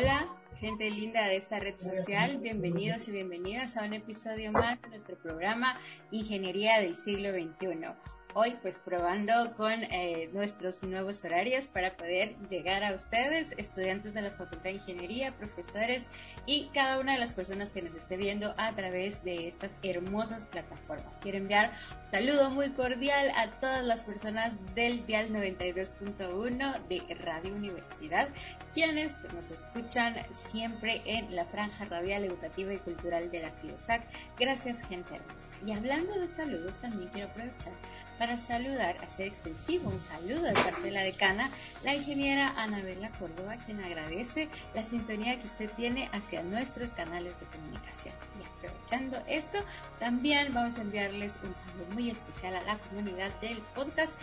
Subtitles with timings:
[0.00, 0.26] Hola,
[0.58, 5.18] gente linda de esta red social, bienvenidos y bienvenidas a un episodio más de nuestro
[5.18, 5.78] programa
[6.10, 7.86] Ingeniería del siglo XXI
[8.34, 14.22] hoy pues probando con eh, nuestros nuevos horarios para poder llegar a ustedes, estudiantes de
[14.22, 16.08] la Facultad de Ingeniería, profesores
[16.46, 20.44] y cada una de las personas que nos esté viendo a través de estas hermosas
[20.44, 21.16] plataformas.
[21.18, 27.54] Quiero enviar un saludo muy cordial a todas las personas del Dial 92.1 de Radio
[27.54, 28.28] Universidad,
[28.72, 34.06] quienes pues, nos escuchan siempre en la franja radial educativa y cultural de la CIOSAC.
[34.38, 35.54] Gracias gente hermosa.
[35.66, 37.72] Y hablando de saludos, también quiero aprovechar
[38.20, 41.50] para saludar, hacer extensivo un saludo de parte de la decana,
[41.82, 47.46] la ingeniera Anabela Córdoba, quien agradece la sintonía que usted tiene hacia nuestros canales de
[47.46, 48.12] comunicación.
[48.38, 49.56] Y aprovechando esto,
[49.98, 54.14] también vamos a enviarles un saludo muy especial a la comunidad del podcast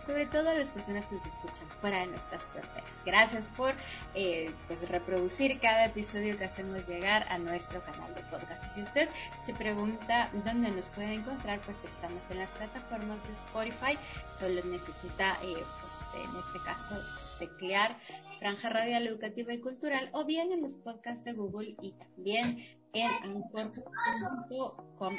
[0.00, 3.02] sobre todo a las personas que nos escuchan fuera de nuestras fronteras.
[3.04, 3.74] Gracias por
[4.14, 8.64] eh, pues reproducir cada episodio que hacemos llegar a nuestro canal de podcast.
[8.64, 9.08] Y si usted
[9.44, 13.98] se pregunta dónde nos puede encontrar, pues estamos en las plataformas de Spotify.
[14.30, 16.94] Solo necesita, eh, pues en este caso,
[17.38, 17.96] teclear
[18.38, 22.58] Franja Radial Educativa y Cultural o bien en los podcasts de Google y también
[22.92, 25.16] en anchor.com,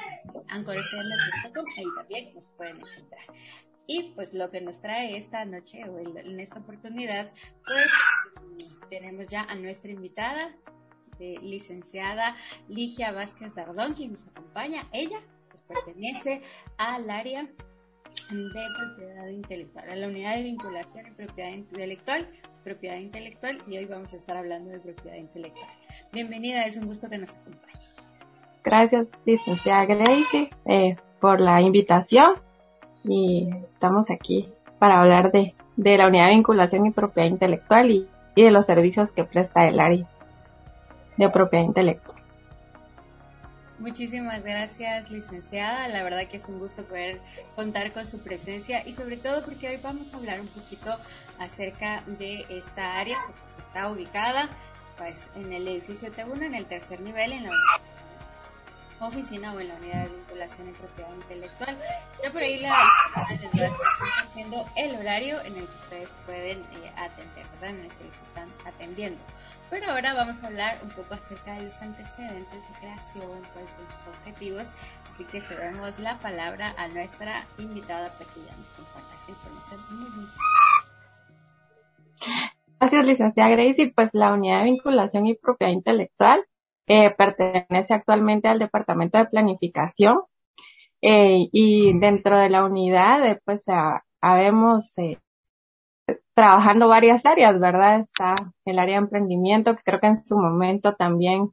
[0.48, 3.26] anchor.com, ahí también nos pueden encontrar.
[3.90, 7.32] Y pues lo que nos trae esta noche o en esta oportunidad,
[7.66, 7.88] pues
[8.88, 10.56] tenemos ya a nuestra invitada,
[11.42, 12.36] licenciada
[12.68, 14.88] Ligia Vázquez Dardón, quien nos acompaña.
[14.94, 15.18] Ella
[15.50, 16.44] pues pertenece
[16.78, 17.50] al área
[18.30, 22.30] de propiedad intelectual, a la unidad de vinculación y propiedad intelectual,
[22.64, 25.68] propiedad intelectual, y hoy vamos a estar hablando de propiedad intelectual.
[26.14, 27.80] Bienvenida, es un gusto que nos acompañe.
[28.64, 32.36] Gracias, licenciada Gracie, eh, por la invitación
[33.04, 38.08] y estamos aquí para hablar de, de la unidad de vinculación y propiedad intelectual y,
[38.36, 40.08] y de los servicios que presta el área
[41.18, 42.20] de propiedad intelectual.
[43.80, 45.88] Muchísimas gracias, licenciada.
[45.88, 47.22] La verdad que es un gusto poder
[47.56, 50.92] contar con su presencia y sobre todo porque hoy vamos a hablar un poquito
[51.40, 54.50] acerca de esta área, que pues, está ubicada
[54.98, 57.52] pues, en el edificio T1, en el tercer nivel, en la
[59.08, 61.78] oficina o en la unidad de vinculación y propiedad intelectual.
[62.24, 62.76] Ya por ahí la
[64.24, 67.70] haciendo el horario en el que ustedes pueden eh, atender, ¿verdad?
[67.70, 69.22] En el que les están atendiendo.
[69.70, 73.86] Pero ahora vamos a hablar un poco acerca de los antecedentes de creación, cuáles son
[73.92, 74.72] sus objetivos.
[75.14, 80.30] Así que cedemos la palabra a nuestra invitada para que ya nos comparta esta información
[82.80, 83.94] Gracias, licenciada Gracie.
[83.94, 86.49] Pues la unidad de vinculación y propiedad intelectual
[86.90, 90.24] eh, pertenece actualmente al Departamento de Planificación
[91.02, 93.64] eh, y dentro de la unidad eh, pues
[94.22, 95.20] habemos eh,
[96.34, 98.02] trabajando varias áreas, ¿verdad?
[98.02, 98.36] Está
[98.66, 101.52] el área de emprendimiento que creo que en su momento también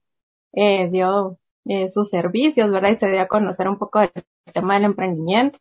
[0.53, 2.91] eh, dio eh, sus servicios, ¿verdad?
[2.93, 4.13] Y se dio a conocer un poco del
[4.55, 5.59] tema del emprendimiento.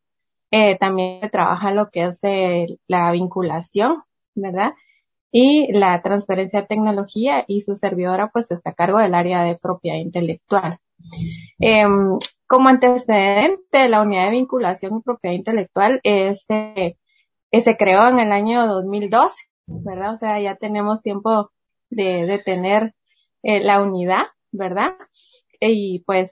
[0.51, 2.21] Eh, también trabaja lo que es
[2.87, 4.03] la vinculación,
[4.35, 4.73] ¿verdad?
[5.37, 9.57] Y la transferencia de tecnología y su servidora pues está a cargo del área de
[9.61, 10.79] propiedad intelectual.
[11.59, 18.31] Em, como antecedente, la unidad de vinculación y propiedad intelectual eh, se creó en el
[18.31, 19.35] año 2012,
[19.67, 20.13] ¿verdad?
[20.13, 21.51] O sea, ya tenemos tiempo
[21.89, 22.95] de, de tener
[23.43, 24.95] eh, la unidad, ¿verdad?
[25.59, 26.31] Y pues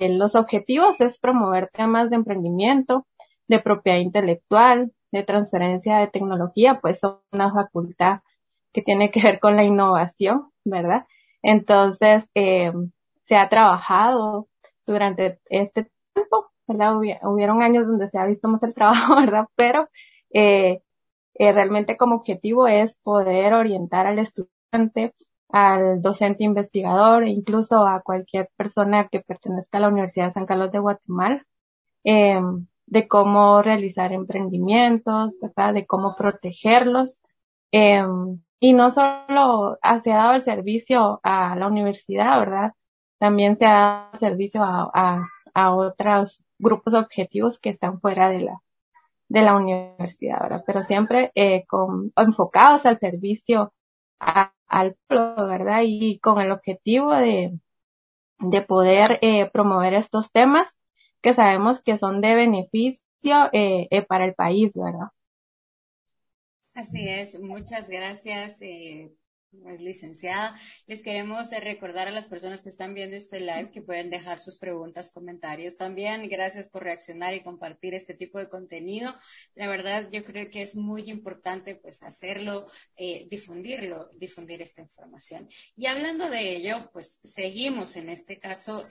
[0.00, 3.06] los objetivos es promover temas de emprendimiento,
[3.46, 8.20] de propiedad intelectual, de transferencia de tecnología, pues son una facultad
[8.72, 11.06] que tiene que ver con la innovación, ¿verdad?
[11.42, 12.72] Entonces, eh,
[13.26, 14.48] se ha trabajado
[14.86, 16.96] durante este tiempo, ¿verdad?
[16.96, 19.46] hubieron años donde se ha visto más el trabajo, ¿verdad?
[19.56, 19.88] Pero
[20.30, 20.82] eh,
[21.34, 25.14] eh, realmente como objetivo es poder orientar al estudiante,
[25.48, 30.46] al docente investigador e incluso a cualquier persona que pertenezca a la Universidad de San
[30.46, 31.46] Carlos de Guatemala,
[32.04, 32.40] eh,
[32.86, 35.74] de cómo realizar emprendimientos, ¿verdad?
[35.74, 37.20] De cómo protegerlos.
[37.72, 38.04] Eh,
[38.60, 42.72] y no solo se ha dado el servicio a la universidad, ¿verdad?
[43.18, 48.40] También se ha dado servicio a, a, a otros grupos objetivos que están fuera de
[48.40, 48.62] la,
[49.28, 50.64] de la universidad, ¿verdad?
[50.66, 51.64] Pero siempre eh,
[52.16, 53.72] enfocados al servicio
[54.18, 55.82] al pueblo, ¿verdad?
[55.84, 57.58] Y con el objetivo de,
[58.38, 60.74] de poder eh, promover estos temas
[61.26, 65.08] que sabemos que son de beneficio eh, eh, para el país, ¿verdad?
[66.72, 69.10] Así es, muchas gracias, eh,
[69.80, 70.54] licenciada.
[70.86, 74.38] Les queremos eh, recordar a las personas que están viendo este live que pueden dejar
[74.38, 76.28] sus preguntas, comentarios también.
[76.28, 79.12] Gracias por reaccionar y compartir este tipo de contenido.
[79.56, 82.66] La verdad, yo creo que es muy importante pues hacerlo,
[83.28, 85.48] difundirlo, difundir esta información.
[85.76, 88.86] Y hablando de ello, pues seguimos en este caso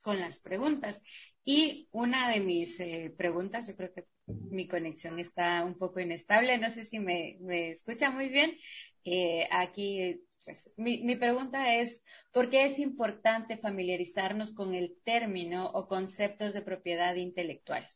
[0.00, 1.04] con las preguntas.
[1.46, 2.82] Y una de mis
[3.16, 7.70] preguntas, yo creo que mi conexión está un poco inestable, no sé si me, me
[7.70, 8.58] escucha muy bien,
[9.04, 12.02] eh, aquí, pues, mi, mi pregunta es,
[12.32, 17.86] ¿por qué es importante familiarizarnos con el término o conceptos de propiedad intelectual?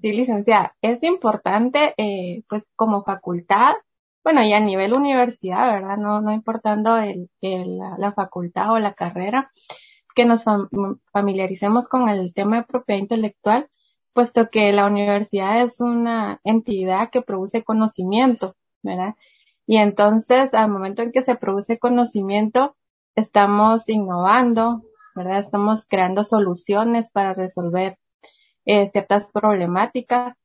[0.00, 3.74] Sí, licenciada, es importante, eh, pues como facultad,
[4.24, 5.98] bueno, y a nivel universidad, ¿verdad?
[5.98, 9.52] No, no importando el, el, la, facultad o la carrera,
[10.14, 10.44] que nos
[11.12, 13.68] familiaricemos con el tema de propiedad intelectual,
[14.12, 19.14] puesto que la universidad es una entidad que produce conocimiento, ¿verdad?
[19.66, 22.76] Y entonces, al momento en que se produce conocimiento,
[23.16, 24.82] estamos innovando,
[25.14, 25.38] ¿verdad?
[25.40, 27.98] Estamos creando soluciones para resolver
[28.66, 30.36] eh, ciertas problemáticas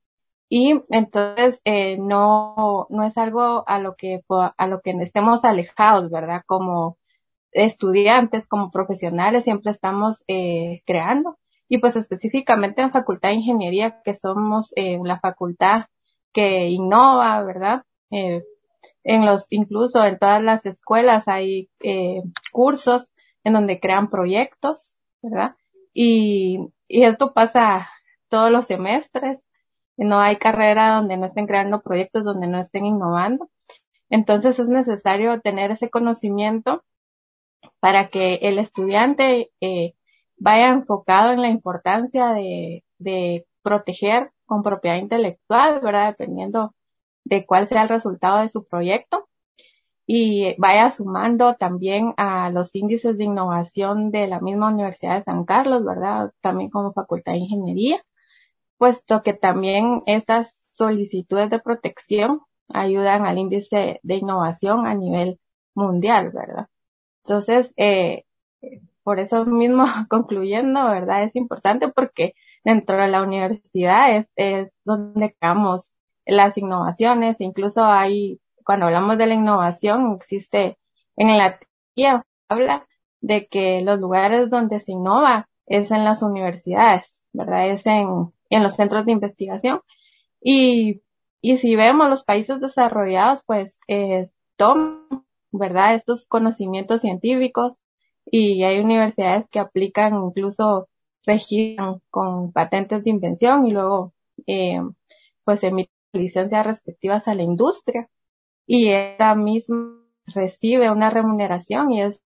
[0.49, 6.09] y entonces eh, no no es algo a lo que a lo que estemos alejados,
[6.09, 6.43] ¿verdad?
[6.45, 6.97] Como
[7.51, 11.37] estudiantes, como profesionales, siempre estamos eh, creando
[11.69, 15.85] y pues específicamente en Facultad de Ingeniería, que somos eh, la facultad
[16.33, 17.83] que innova, ¿verdad?
[18.09, 18.43] Eh,
[19.03, 23.13] en los, incluso en todas las escuelas hay eh, cursos
[23.43, 25.55] en donde crean proyectos, ¿verdad?
[25.93, 27.87] Y, y esto pasa
[28.29, 29.45] todos los semestres.
[29.95, 33.49] No hay carrera donde no estén creando proyectos, donde no estén innovando.
[34.09, 36.83] Entonces es necesario tener ese conocimiento
[37.79, 39.93] para que el estudiante eh,
[40.37, 46.09] vaya enfocado en la importancia de, de proteger con propiedad intelectual, ¿verdad?
[46.09, 46.73] Dependiendo
[47.23, 49.27] de cuál sea el resultado de su proyecto.
[50.05, 55.45] Y vaya sumando también a los índices de innovación de la misma Universidad de San
[55.45, 56.31] Carlos, ¿verdad?
[56.41, 58.03] También como Facultad de Ingeniería,
[58.79, 65.39] puesto que también estas solicitudes de protección ayudan al índice de innovación a nivel
[65.75, 66.67] mundial, ¿verdad?
[67.29, 68.25] Entonces, eh,
[69.03, 71.23] por eso mismo, concluyendo, ¿verdad?
[71.23, 72.33] Es importante porque
[72.63, 75.93] dentro de la universidad es, es donde creamos
[76.25, 80.77] las innovaciones, incluso hay, cuando hablamos de la innovación, existe
[81.17, 81.59] en la
[81.95, 82.87] teoría, habla
[83.21, 87.69] de que los lugares donde se innova es en las universidades, ¿verdad?
[87.69, 89.81] Es en, en los centros de investigación.
[90.41, 91.01] Y,
[91.41, 95.95] y si vemos los países desarrollados, pues, eh, toman, ¿verdad?
[95.95, 97.77] Estos conocimientos científicos
[98.25, 100.89] y hay universidades que aplican incluso
[101.25, 104.13] registran con patentes de invención y luego
[104.47, 104.79] eh,
[105.43, 108.09] pues emiten licencias respectivas a la industria
[108.65, 112.21] y ella misma recibe una remuneración y es,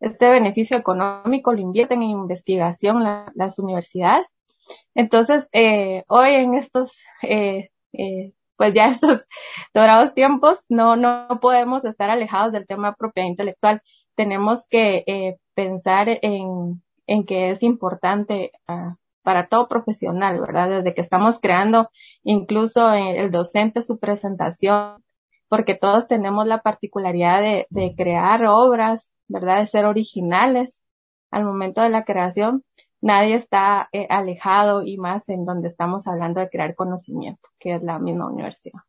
[0.00, 3.02] este beneficio económico lo invierten en investigación
[3.34, 4.26] las universidades.
[4.94, 9.26] Entonces, eh, hoy en estos, eh, eh, pues ya estos
[9.74, 13.82] dorados tiempos, no, no podemos estar alejados del tema de propiedad intelectual
[14.16, 20.70] tenemos que eh, pensar en, en que es importante uh, para todo profesional, ¿verdad?
[20.70, 21.90] Desde que estamos creando
[22.24, 25.04] incluso el docente su presentación,
[25.48, 29.60] porque todos tenemos la particularidad de, de crear obras, ¿verdad?
[29.60, 30.80] De ser originales
[31.30, 32.64] al momento de la creación.
[33.00, 37.82] Nadie está eh, alejado y más en donde estamos hablando de crear conocimiento, que es
[37.82, 38.80] la misma universidad.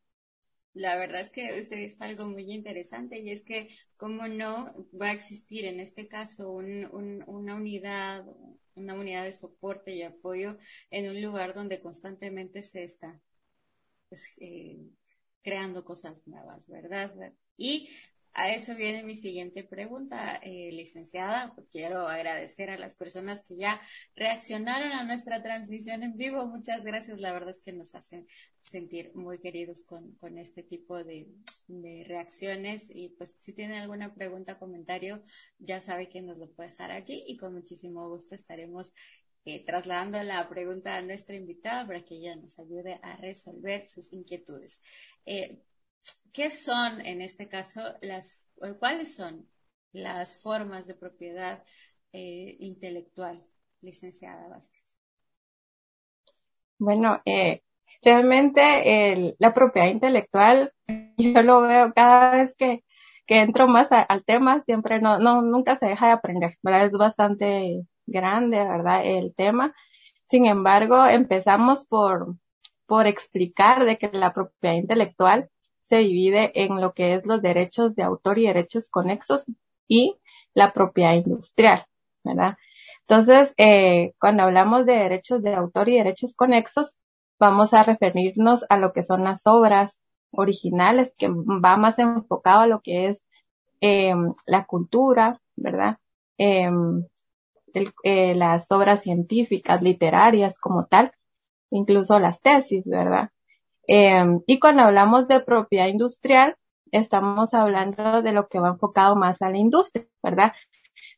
[0.73, 5.07] La verdad es que usted dijo algo muy interesante y es que, ¿cómo no va
[5.07, 6.87] a existir en este caso un,
[7.25, 8.25] una unidad,
[8.75, 10.57] una unidad de soporte y apoyo
[10.91, 13.19] en un lugar donde constantemente se está
[14.07, 14.77] pues, eh,
[15.41, 17.11] creando cosas nuevas, ¿verdad?
[17.57, 17.89] Y
[18.37, 21.55] a eso viene mi siguiente pregunta, eh, licenciada.
[21.71, 23.81] Quiero agradecer a las personas que ya
[24.15, 26.45] reaccionaron a nuestra transmisión en vivo.
[26.45, 27.19] Muchas gracias.
[27.19, 28.27] La verdad es que nos hacen
[28.61, 31.27] sentir muy queridos con, con este tipo de,
[32.05, 32.91] reacciones.
[32.93, 35.19] Y pues si tienen alguna pregunta comentario,
[35.57, 38.93] ya sabe que nos lo puede dejar allí y con muchísimo gusto estaremos
[39.45, 44.13] eh, trasladando la pregunta a nuestra invitada para que ella nos ayude a resolver sus
[44.13, 44.79] inquietudes.
[45.25, 45.59] Eh,
[46.33, 48.47] ¿Qué son, en este caso, las,
[48.79, 49.47] cuáles son
[49.91, 51.63] las formas de propiedad
[52.13, 53.43] eh, intelectual,
[53.81, 54.83] licenciada Vázquez?
[56.77, 57.63] Bueno, eh,
[58.03, 60.73] realmente la propiedad intelectual,
[61.17, 62.83] yo lo veo cada vez que,
[63.25, 66.85] que entro más al tema, siempre no, no, nunca se deja de aprender, ¿verdad?
[66.85, 69.05] Es bastante grande, ¿verdad?
[69.05, 69.73] El tema.
[70.29, 72.35] Sin embargo, empezamos por,
[72.85, 75.49] por explicar de que la propiedad intelectual
[75.87, 79.45] se divide en lo que es los derechos de autor y derechos conexos
[79.87, 80.17] y
[80.53, 81.85] la propiedad industrial,
[82.23, 82.57] ¿verdad?
[83.01, 86.97] Entonces, eh, cuando hablamos de derechos de autor y derechos conexos,
[87.39, 90.01] vamos a referirnos a lo que son las obras
[90.31, 93.23] originales, que va más enfocado a lo que es
[93.81, 94.13] eh,
[94.45, 95.97] la cultura, ¿verdad?
[96.37, 96.69] Eh,
[98.03, 101.11] eh, las obras científicas, literarias como tal,
[101.69, 103.29] incluso las tesis, ¿verdad?
[103.87, 106.55] Eh, y cuando hablamos de propiedad industrial,
[106.91, 110.53] estamos hablando de lo que va enfocado más a la industria, ¿verdad?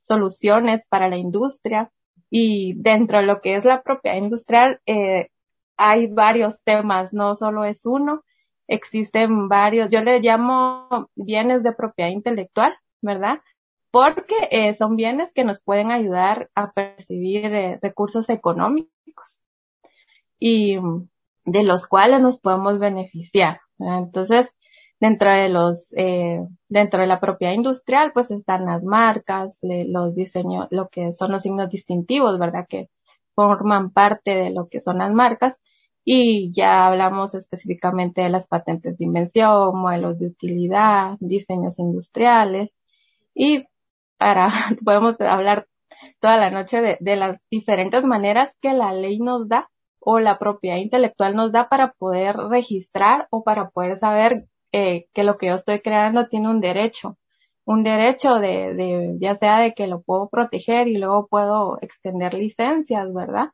[0.03, 1.91] Soluciones para la industria.
[2.29, 5.29] Y dentro de lo que es la propiedad industrial, eh,
[5.77, 8.23] hay varios temas, no solo es uno,
[8.67, 13.39] existen varios, yo le llamo bienes de propiedad intelectual, ¿verdad?
[13.91, 19.41] Porque eh, son bienes que nos pueden ayudar a percibir eh, recursos económicos
[20.39, 20.77] y
[21.45, 23.59] de los cuales nos podemos beneficiar.
[23.79, 24.53] Entonces,
[24.99, 30.67] dentro de los, eh, dentro de la propiedad industrial, pues están las marcas, los diseños,
[30.71, 32.65] lo que son los signos distintivos, ¿verdad?
[32.67, 32.89] Que
[33.35, 35.59] forman parte de lo que son las marcas.
[36.05, 42.71] Y ya hablamos específicamente de las patentes de invención, modelos de utilidad, diseños industriales.
[43.33, 43.65] Y
[44.17, 44.49] para,
[44.85, 45.67] podemos hablar
[46.19, 49.69] toda la noche de, de las diferentes maneras que la ley nos da
[49.99, 55.23] o la propiedad intelectual nos da para poder registrar o para poder saber eh, que
[55.23, 57.17] lo que yo estoy creando tiene un derecho,
[57.65, 62.33] un derecho de, de, ya sea de que lo puedo proteger y luego puedo extender
[62.33, 63.49] licencias, ¿verdad?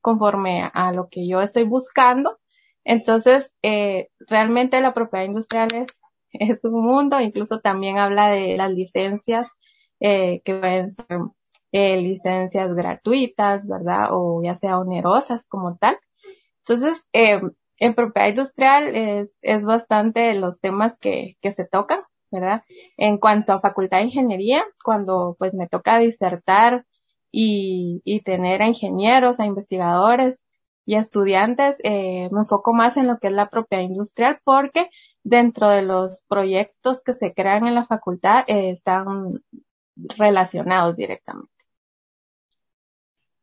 [0.00, 2.38] Conforme a lo que yo estoy buscando.
[2.84, 5.88] Entonces, eh, realmente la propiedad industrial es,
[6.32, 9.48] es un mundo, incluso también habla de las licencias,
[10.00, 11.18] eh, que pueden ser
[11.72, 14.08] eh, licencias gratuitas, ¿verdad?
[14.12, 15.98] O ya sea onerosas como tal.
[16.60, 17.40] Entonces, eh,
[17.78, 22.62] en propiedad industrial es, es bastante los temas que, que se tocan, ¿verdad?
[22.96, 26.84] En cuanto a facultad de ingeniería, cuando pues me toca disertar
[27.30, 30.40] y, y tener a ingenieros, a investigadores
[30.86, 34.88] y a estudiantes, eh, me enfoco más en lo que es la propiedad industrial porque
[35.22, 39.42] dentro de los proyectos que se crean en la facultad eh, están
[40.16, 41.52] relacionados directamente.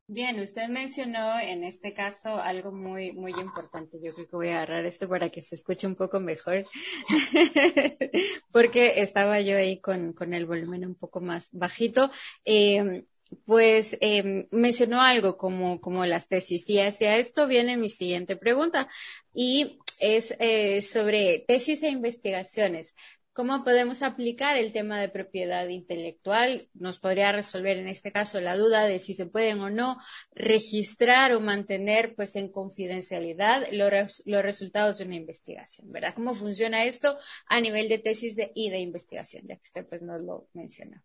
[0.07, 3.97] Bien, usted mencionó en este caso algo muy, muy importante.
[4.03, 6.63] Yo creo que voy a agarrar esto para que se escuche un poco mejor,
[8.51, 12.11] porque estaba yo ahí con, con el volumen un poco más bajito.
[12.45, 13.05] Eh,
[13.45, 18.87] pues eh, mencionó algo como, como las tesis y hacia esto viene mi siguiente pregunta
[19.33, 22.95] y es eh, sobre tesis e investigaciones.
[23.35, 26.69] ¿Cómo podemos aplicar el tema de propiedad intelectual?
[26.73, 29.97] Nos podría resolver en este caso la duda de si se pueden o no
[30.31, 36.13] registrar o mantener pues en confidencialidad los, los resultados de una investigación, ¿verdad?
[36.15, 39.43] ¿Cómo funciona esto a nivel de tesis de, y de investigación?
[39.45, 41.03] Ya que usted pues nos lo mencionó.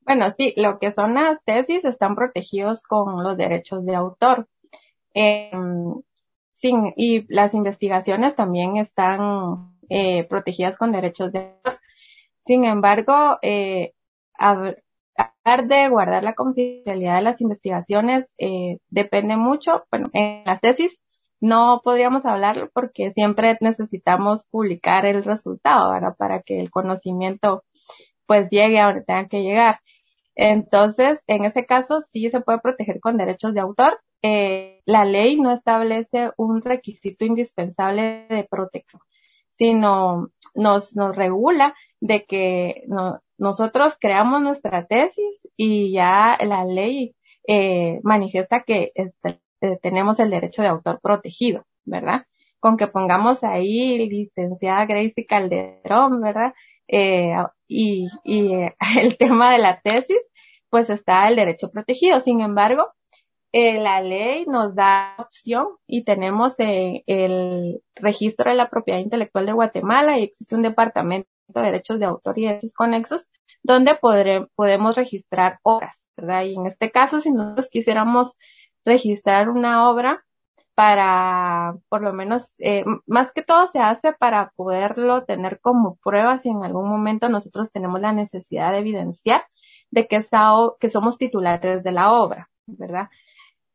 [0.00, 4.48] Bueno, sí, lo que son las tesis están protegidos con los derechos de autor.
[5.14, 5.52] Eh,
[6.96, 11.80] y las investigaciones también están eh, protegidas con derechos de autor.
[12.44, 13.92] Sin embargo, eh,
[14.36, 14.82] hablar
[15.68, 19.84] de guardar la confidencialidad de las investigaciones eh, depende mucho.
[19.90, 21.00] Bueno, en las tesis
[21.40, 26.14] no podríamos hablar porque siempre necesitamos publicar el resultado, ¿verdad?
[26.16, 27.64] Para que el conocimiento
[28.26, 29.80] pues llegue a donde tenga que llegar.
[30.34, 34.00] Entonces, en ese caso sí se puede proteger con derechos de autor.
[34.22, 39.02] Eh, la ley no establece un requisito indispensable de protección
[39.56, 42.84] sino nos, nos regula de que
[43.38, 47.14] nosotros creamos nuestra tesis y ya la ley
[47.46, 52.26] eh, manifiesta que este, eh, tenemos el derecho de autor protegido, ¿verdad?
[52.60, 56.54] Con que pongamos ahí licenciada Gracie Calderón, ¿verdad?
[56.88, 57.34] Eh,
[57.68, 58.50] y, y
[59.00, 60.20] el tema de la tesis,
[60.70, 62.20] pues está el derecho protegido.
[62.20, 62.92] Sin embargo,
[63.52, 69.46] eh, la ley nos da opción y tenemos eh, el registro de la propiedad intelectual
[69.46, 73.26] de Guatemala y existe un departamento de derechos de autor y derechos conexos
[73.62, 73.96] donde
[74.54, 76.44] podemos registrar obras, ¿verdad?
[76.44, 78.36] Y en este caso, si nosotros quisiéramos
[78.84, 80.24] registrar una obra
[80.74, 86.38] para, por lo menos, eh, más que todo se hace para poderlo tener como prueba
[86.38, 89.44] si en algún momento nosotros tenemos la necesidad de evidenciar
[89.90, 93.10] de que, esa, que somos titulares de la obra, ¿verdad?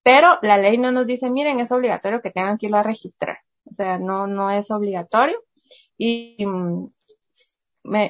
[0.07, 3.39] Pero la ley no nos dice, miren, es obligatorio que tengan que irlo a registrar.
[3.65, 5.37] O sea, no, no es obligatorio.
[5.97, 6.87] Y, mm,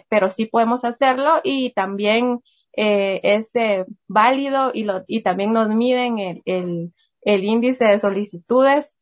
[0.08, 5.70] pero sí podemos hacerlo y también eh, es eh, válido y, lo, y también nos
[5.70, 8.96] miden el, el, el índice de solicitudes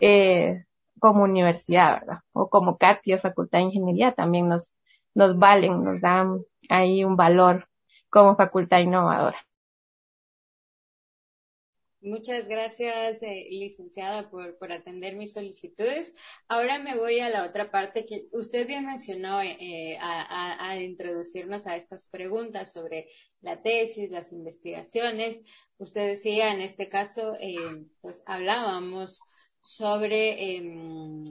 [0.00, 0.64] eh,
[0.98, 2.18] como universidad, ¿verdad?
[2.32, 4.72] O como CATI o Facultad de Ingeniería también nos,
[5.14, 7.68] nos valen, nos dan ahí un valor
[8.10, 9.38] como facultad innovadora.
[12.04, 16.12] Muchas gracias, eh, licenciada, por, por, atender mis solicitudes.
[16.48, 21.76] Ahora me voy a la otra parte que usted bien mencionó eh, a, introducirnos a
[21.76, 23.06] estas preguntas sobre
[23.40, 25.42] la tesis, las investigaciones.
[25.78, 29.20] Usted decía, en este caso, eh, pues hablábamos
[29.62, 31.24] sobre em,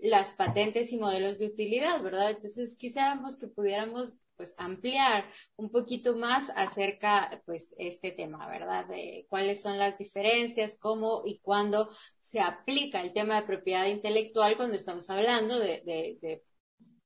[0.00, 2.30] las patentes y modelos de utilidad, ¿verdad?
[2.32, 5.24] Entonces, quisiéramos que pudiéramos pues ampliar
[5.56, 8.86] un poquito más acerca pues este tema, ¿verdad?
[8.86, 14.56] De cuáles son las diferencias, cómo y cuándo se aplica el tema de propiedad intelectual
[14.56, 16.42] cuando estamos hablando de,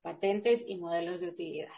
[0.03, 1.73] patentes y modelos de utilidad.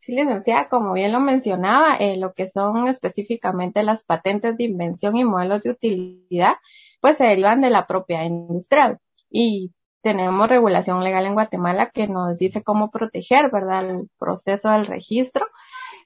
[0.00, 5.16] Sí, licenciada, como bien lo mencionaba, eh, lo que son específicamente las patentes de invención
[5.16, 6.54] y modelos de utilidad,
[7.00, 8.98] pues se derivan de la propiedad industrial.
[9.28, 9.72] Y
[10.06, 15.48] tenemos regulación legal en Guatemala que nos dice cómo proteger, ¿verdad?, el proceso del registro.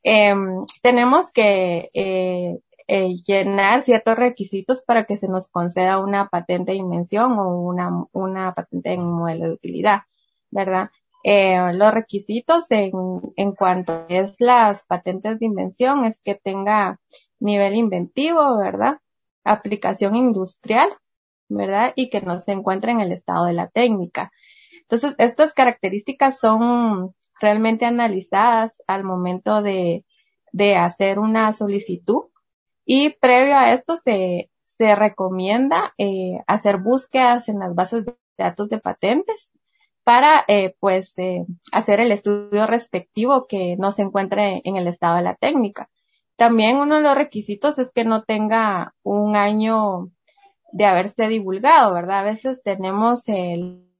[0.03, 6.73] Em, tenemos que eh, eh, llenar ciertos requisitos para que se nos conceda una patente
[6.73, 10.01] de invención o una, una patente en modelo de utilidad,
[10.51, 10.89] ¿verdad?
[11.23, 12.93] Eh, los requisitos en,
[13.37, 16.99] en cuanto es las patentes de invención es que tenga
[17.39, 18.99] nivel inventivo, ¿verdad?
[19.45, 20.89] Aplicación industrial,
[21.51, 21.93] ¿verdad?
[21.97, 24.33] Y que no se encuentre en el estado de la técnica.
[24.83, 30.05] Entonces, estas características son realmente analizadas al momento de,
[30.53, 32.25] de hacer una solicitud
[32.85, 38.69] y previo a esto se, se recomienda eh, hacer búsquedas en las bases de datos
[38.69, 39.53] de patentes
[40.03, 45.17] para eh, pues eh, hacer el estudio respectivo que no se encuentre en el estado
[45.17, 45.89] de la técnica.
[46.37, 50.11] También uno de los requisitos es que no tenga un año
[50.73, 52.21] de haberse divulgado, ¿verdad?
[52.21, 53.25] A veces tenemos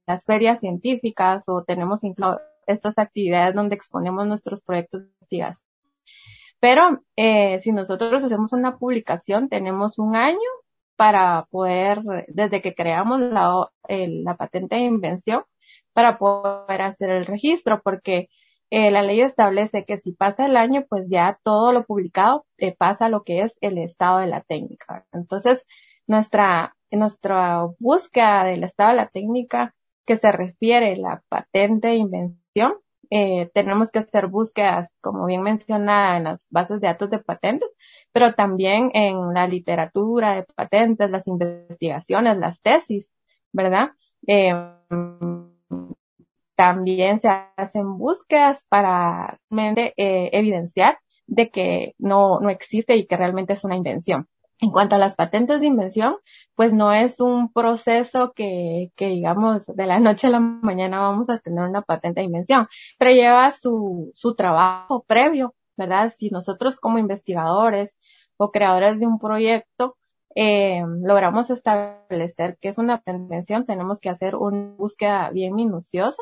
[0.07, 5.61] las ferias científicas o tenemos incluso estas actividades donde exponemos nuestros proyectos de.
[6.59, 10.37] Pero eh, si nosotros hacemos una publicación, tenemos un año
[10.95, 15.43] para poder, desde que creamos la, la patente de invención,
[15.93, 18.29] para poder hacer el registro, porque
[18.69, 22.75] eh, la ley establece que si pasa el año, pues ya todo lo publicado eh,
[22.75, 25.05] pasa a lo que es el estado de la técnica.
[25.11, 25.65] Entonces,
[26.07, 29.73] nuestra, nuestra búsqueda del estado de la técnica
[30.05, 32.73] que se refiere la patente de invención,
[33.09, 37.69] eh, tenemos que hacer búsquedas, como bien mencionada, en las bases de datos de patentes,
[38.13, 43.11] pero también en la literatura de patentes, las investigaciones, las tesis,
[43.51, 43.91] ¿verdad?
[44.27, 44.53] Eh,
[46.55, 53.53] también se hacen búsquedas para eh, evidenciar de que no, no existe y que realmente
[53.53, 54.27] es una invención.
[54.61, 56.17] En cuanto a las patentes de invención,
[56.55, 61.31] pues no es un proceso que, que digamos de la noche a la mañana vamos
[61.31, 62.67] a tener una patente de invención,
[62.99, 66.13] pero lleva su, su trabajo previo, ¿verdad?
[66.15, 67.97] Si nosotros como investigadores
[68.37, 69.97] o creadores de un proyecto
[70.35, 76.21] eh, logramos establecer que es una invención, tenemos que hacer una búsqueda bien minuciosa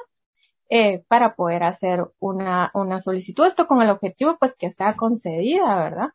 [0.69, 3.45] eh, para poder hacer una, una solicitud.
[3.45, 6.09] Esto con el objetivo pues que sea concedida, ¿verdad?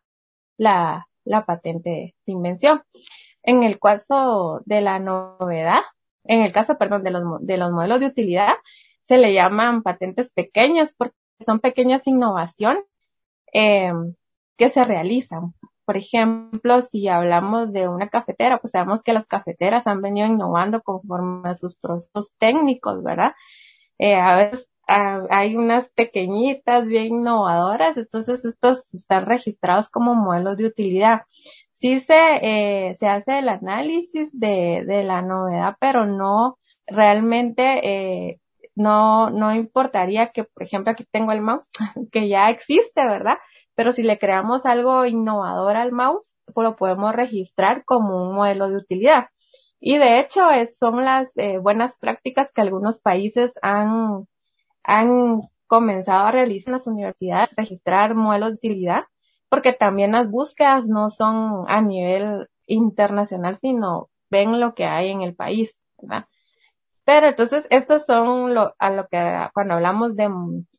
[0.56, 2.82] La, la patente de invención.
[3.42, 5.82] En el caso de la novedad,
[6.24, 8.54] en el caso, perdón, de los, de los modelos de utilidad,
[9.04, 12.84] se le llaman patentes pequeñas porque son pequeñas innovaciones
[13.52, 13.92] eh,
[14.56, 15.54] que se realizan.
[15.84, 20.82] Por ejemplo, si hablamos de una cafetera, pues sabemos que las cafeteras han venido innovando
[20.82, 23.34] conforme a sus procesos técnicos, ¿verdad?
[23.98, 30.66] Eh, a veces hay unas pequeñitas bien innovadoras, entonces estos están registrados como modelos de
[30.66, 31.22] utilidad.
[31.74, 37.80] Sí se, eh, se hace el análisis de, de la novedad, pero no realmente
[38.30, 38.40] eh,
[38.74, 41.70] no, no importaría que, por ejemplo, aquí tengo el mouse,
[42.12, 43.38] que ya existe, ¿verdad?
[43.74, 48.68] Pero si le creamos algo innovador al mouse, pues lo podemos registrar como un modelo
[48.68, 49.26] de utilidad.
[49.80, 54.26] Y de hecho, es, son las eh, buenas prácticas que algunos países han,
[54.84, 59.04] han comenzado a realizar en las universidades, registrar modelos de utilidad,
[59.48, 65.22] porque también las búsquedas no son a nivel internacional, sino ven lo que hay en
[65.22, 66.26] el país, ¿verdad?
[67.04, 69.18] Pero entonces, estos son lo, a lo que
[69.52, 70.28] cuando hablamos de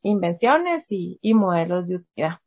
[0.02, 2.38] invenciones y, y modelos de utilidad.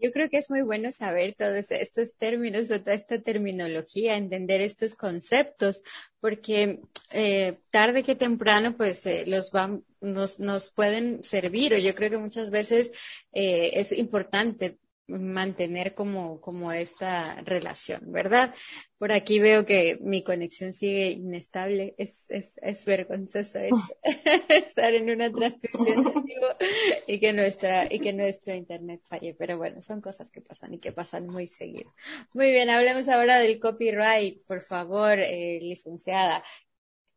[0.00, 4.94] Yo creo que es muy bueno saber todos estos términos, toda esta terminología, entender estos
[4.94, 5.82] conceptos,
[6.20, 6.80] porque
[7.12, 11.74] eh, tarde que temprano, pues eh, los van, nos, nos pueden servir.
[11.74, 12.92] O yo creo que muchas veces
[13.32, 14.78] eh, es importante
[15.08, 18.54] mantener como, como esta relación, ¿verdad?
[18.98, 21.94] Por aquí veo que mi conexión sigue inestable.
[21.98, 23.58] Es, es, es vergonzoso
[24.48, 26.24] estar en una transmisión
[27.06, 29.34] y que nuestra, y que nuestro internet falle.
[29.34, 31.92] Pero bueno, son cosas que pasan y que pasan muy seguido.
[32.34, 36.44] Muy bien, hablemos ahora del copyright, por favor, eh, licenciada.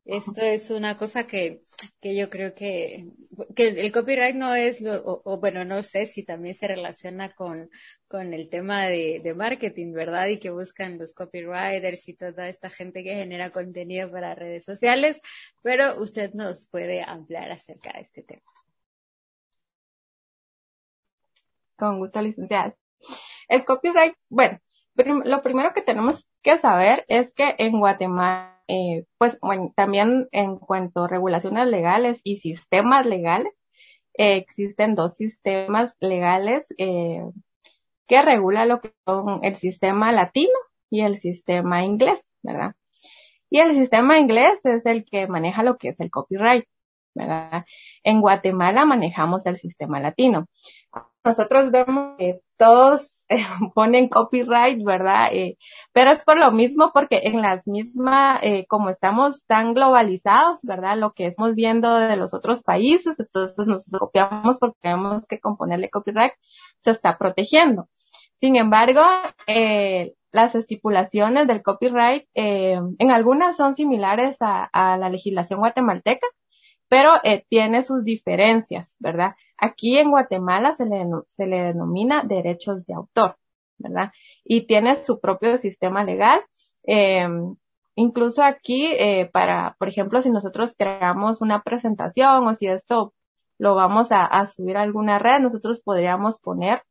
[0.03, 1.61] Esto es una cosa que,
[2.01, 3.05] que yo creo que,
[3.55, 7.69] que el copyright no es lo, o, bueno, no sé si también se relaciona con,
[8.07, 10.27] con el tema de, de marketing, ¿verdad?
[10.27, 15.21] Y que buscan los copywriters y toda esta gente que genera contenido para redes sociales,
[15.61, 18.41] pero usted nos puede ampliar acerca de este tema.
[21.77, 22.75] Con gusto, licenciada.
[23.47, 24.59] El copyright, bueno,
[24.95, 30.57] lo primero que tenemos que saber es que en Guatemala eh, pues bueno, también en
[30.57, 33.51] cuanto a regulaciones legales y sistemas legales,
[34.13, 37.21] eh, existen dos sistemas legales eh,
[38.07, 40.57] que regula lo que son el sistema latino
[40.89, 42.75] y el sistema inglés, ¿verdad?
[43.49, 46.65] Y el sistema inglés es el que maneja lo que es el copyright,
[47.13, 47.65] ¿verdad?
[48.03, 50.47] En Guatemala manejamos el sistema latino.
[51.25, 53.20] Nosotros vemos que todos
[53.75, 55.29] ponen copyright, ¿verdad?
[55.31, 55.57] Eh,
[55.93, 60.97] pero es por lo mismo porque en las mismas, eh, como estamos tan globalizados, ¿verdad?
[60.97, 65.89] Lo que estamos viendo de los otros países, entonces nos copiamos porque tenemos que componerle
[65.89, 66.33] copyright,
[66.79, 67.89] se está protegiendo.
[68.39, 69.01] Sin embargo,
[69.47, 76.27] eh, las estipulaciones del copyright eh, en algunas son similares a, a la legislación guatemalteca,
[76.87, 77.13] pero
[77.49, 79.35] tiene sus diferencias, ¿verdad?
[79.63, 83.37] Aquí en Guatemala se le, se le denomina derechos de autor,
[83.77, 84.11] ¿verdad?
[84.43, 86.41] Y tiene su propio sistema legal.
[86.83, 87.29] Eh,
[87.93, 93.13] incluso aquí, eh, para, por ejemplo, si nosotros creamos una presentación o si esto
[93.59, 96.81] lo vamos a, subir a alguna red, nosotros podríamos poner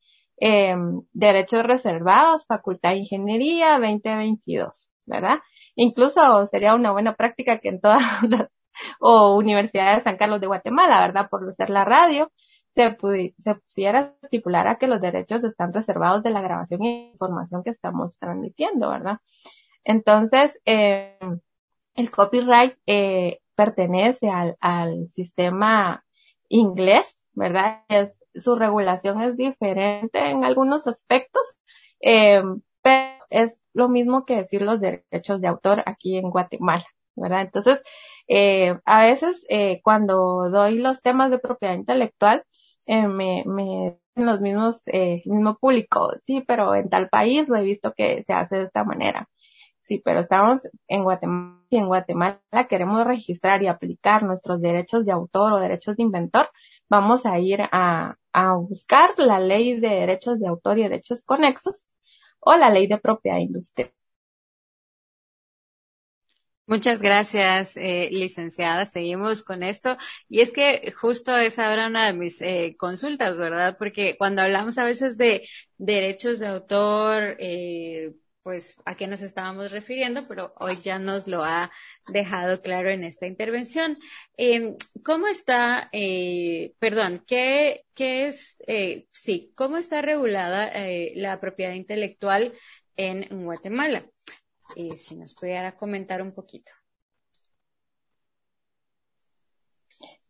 [0.41, 0.77] eh,
[1.13, 5.39] derechos reservados, Facultad de Ingeniería 2022, ¿verdad?
[5.75, 8.49] Incluso sería una buena práctica que en todas las,
[9.01, 11.29] o Universidad de San Carlos de Guatemala, ¿verdad?
[11.29, 12.31] Por ser la radio,
[12.75, 12.97] se,
[13.39, 17.71] se pusiera estipular a que los derechos están reservados de la grabación y información que
[17.71, 19.19] estamos transmitiendo, ¿verdad?
[19.85, 21.19] Entonces, eh,
[21.97, 26.05] el copyright eh, pertenece al, al sistema
[26.49, 27.85] inglés, ¿verdad?
[28.35, 31.57] Su regulación es diferente en algunos aspectos,
[32.01, 32.43] eh,
[32.83, 36.85] pero es lo mismo que decir los derechos de autor aquí en Guatemala,
[37.17, 37.43] ¿verdad?
[37.43, 37.83] Entonces,
[38.29, 42.45] eh, a veces eh, cuando doy los temas de propiedad intelectual,
[42.87, 47.63] eh, me, me los mismos, eh, mismo público, sí, pero en tal país lo he
[47.63, 49.29] visto que se hace de esta manera.
[49.83, 55.13] Sí, pero estamos en Guatemala y en Guatemala queremos registrar y aplicar nuestros derechos de
[55.13, 56.51] autor o derechos de inventor,
[56.89, 61.87] vamos a ir a, a buscar la ley de derechos de autor y derechos conexos
[62.41, 63.93] o la ley de propiedad industrial.
[66.71, 68.87] Muchas gracias, eh, licenciada.
[68.87, 69.97] Seguimos con esto.
[70.29, 73.77] Y es que justo es ahora una de mis eh, consultas, ¿verdad?
[73.77, 78.13] Porque cuando hablamos a veces de derechos de autor, eh,
[78.45, 81.73] pues a qué nos estábamos refiriendo, pero hoy ya nos lo ha
[82.07, 83.99] dejado claro en esta intervención.
[84.37, 91.41] Eh, ¿Cómo está, eh, perdón, qué, qué es, eh, sí, cómo está regulada eh, la
[91.41, 92.53] propiedad intelectual
[92.97, 94.07] en Guatemala?
[94.77, 96.73] Eh, si nos pudiera comentar un poquito.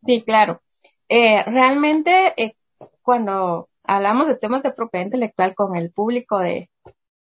[0.05, 0.61] Sí, claro.
[1.09, 2.55] Eh, realmente, eh,
[3.01, 6.69] cuando hablamos de temas de propiedad intelectual con el público de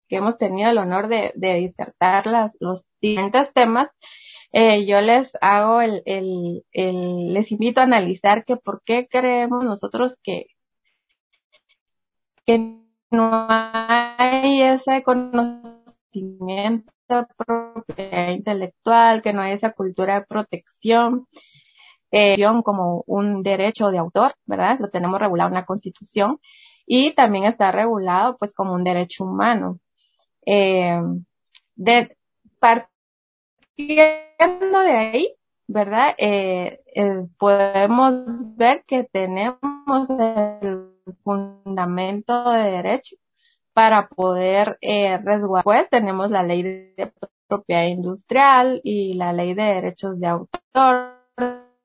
[0.09, 3.89] que hemos tenido el honor de, de disertar las, los diferentes temas,
[4.53, 9.65] eh, yo les hago el, el, el, les invito a analizar que por qué creemos
[9.65, 10.47] nosotros que,
[12.45, 12.59] que
[13.11, 21.27] no hay ese conocimiento propiedad intelectual, que no hay esa cultura de protección,
[22.11, 24.79] eh, como un derecho de autor, ¿verdad?
[24.79, 26.39] Lo tenemos regulado en la Constitución
[26.87, 29.81] y también está regulado pues como un derecho humano.
[30.47, 31.01] Eh,
[31.75, 32.17] de,
[32.61, 35.35] partiendo de ahí,
[35.67, 36.15] ¿verdad?
[36.19, 40.93] Eh, eh, podemos ver que tenemos el
[41.23, 43.17] fundamento de derecho
[43.77, 45.65] para poder eh, resguardar.
[45.65, 47.13] Pues tenemos la ley de
[47.47, 51.13] propiedad industrial y la ley de derechos de autor.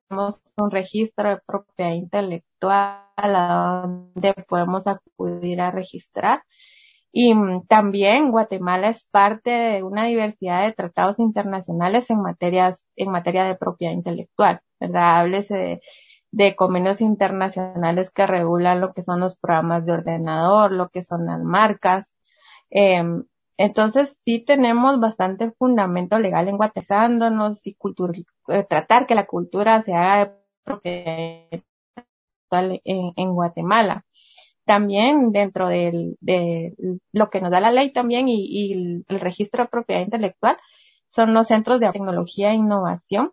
[0.08, 6.44] Tenemos un registro de propiedad intelectual a donde podemos acudir a registrar.
[7.12, 13.12] Y mm, también Guatemala es parte de una diversidad de tratados internacionales en materias, en
[13.12, 15.20] materia de propiedad intelectual, ¿verdad?
[15.20, 15.82] Háblese de
[16.32, 21.26] de convenios internacionales que regulan lo que son los programas de ordenador, lo que son
[21.26, 22.14] las marcas.
[22.70, 23.26] Em,
[23.58, 27.78] entonces sí tenemos bastante fundamento legal en Guatemala y
[28.48, 30.32] eh, tratar que la cultura se haga de
[30.64, 31.62] propiedad
[32.84, 34.06] en, en Guatemala.
[34.66, 36.16] También dentro de
[37.12, 40.58] lo que nos da la ley también y, el, registro de propiedad intelectual
[41.10, 43.32] son los centros de tecnología e innovación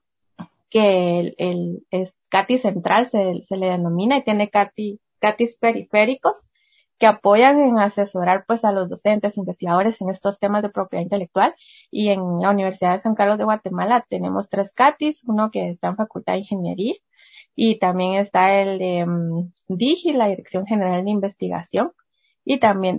[0.70, 6.46] que el, el, CATI central se, se, le denomina y tiene CATI, CATIs periféricos
[6.98, 11.54] que apoyan en asesorar pues a los docentes, investigadores en estos temas de propiedad intelectual
[11.90, 15.88] y en la Universidad de San Carlos de Guatemala tenemos tres CATIs, uno que está
[15.88, 16.94] en Facultad de Ingeniería
[17.54, 21.92] y también está el um, DIGI, la Dirección General de Investigación
[22.44, 22.98] y también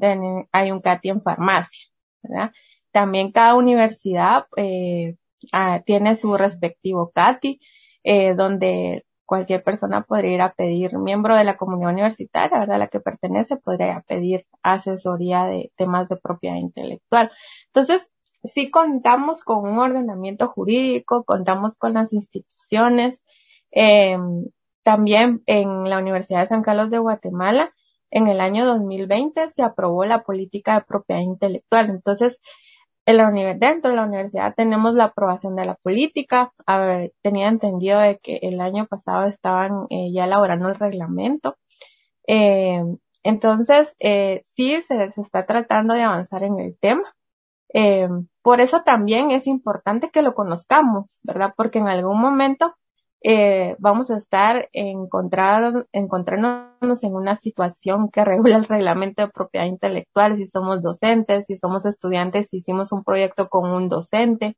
[0.52, 1.88] hay un CATI en farmacia,
[2.22, 2.52] ¿verdad?
[2.92, 5.16] También cada universidad eh,
[5.52, 7.60] ah, tiene su respectivo CATI,
[8.04, 12.78] eh, donde cualquier persona podría ir a pedir, miembro de la comunidad universitaria, ¿verdad?
[12.78, 17.32] A la que pertenece, podría pedir asesoría de temas de propiedad intelectual.
[17.68, 18.12] Entonces,
[18.44, 23.24] sí contamos con un ordenamiento jurídico, contamos con las instituciones,
[23.72, 24.18] eh,
[24.82, 27.72] también en la Universidad de San Carlos de Guatemala,
[28.10, 31.92] en el año 2020 se aprobó la política de propiedad intelectual.
[31.92, 32.40] Entonces,
[33.10, 36.54] en la dentro de la universidad tenemos la aprobación de la política.
[36.68, 41.58] A ver, tenía entendido de que el año pasado estaban eh, ya elaborando el reglamento.
[42.28, 42.84] Eh,
[43.24, 47.16] entonces, eh, sí se, se, está tratando de avanzar en el tema.
[47.74, 48.08] Eh,
[48.44, 51.54] por eso también es importante que lo conozcamos, ¿verdad?
[51.58, 52.76] Porque en algún momento
[53.22, 59.66] eh, vamos a estar encontrar, encontrándonos en una situación que regula el reglamento de propiedad
[59.66, 64.58] intelectual, si somos docentes, si somos estudiantes, si hicimos un proyecto con un docente,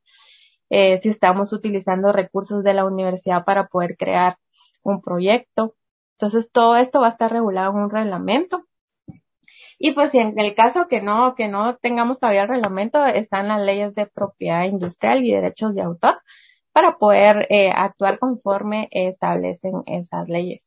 [0.69, 4.37] eh, si estamos utilizando recursos de la universidad para poder crear
[4.83, 5.75] un proyecto.
[6.19, 8.65] Entonces todo esto va a estar regulado en un reglamento.
[9.79, 13.47] Y pues si en el caso que no, que no tengamos todavía el reglamento, están
[13.47, 16.21] las leyes de propiedad industrial y derechos de autor,
[16.71, 20.61] para poder eh, actuar conforme establecen esas leyes.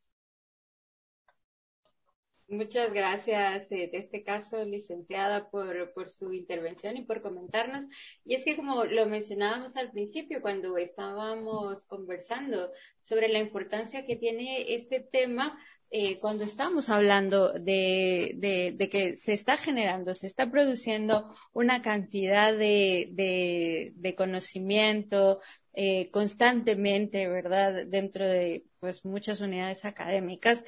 [2.46, 7.86] Muchas gracias eh, de este caso, licenciada, por, por su intervención y por comentarnos.
[8.24, 14.16] Y es que como lo mencionábamos al principio, cuando estábamos conversando sobre la importancia que
[14.16, 15.58] tiene este tema,
[15.90, 21.82] eh, cuando estamos hablando de, de, de, que se está generando, se está produciendo una
[21.82, 25.40] cantidad de, de, de conocimiento,
[25.74, 27.86] eh, constantemente, ¿verdad?
[27.86, 30.62] Dentro de pues muchas unidades académicas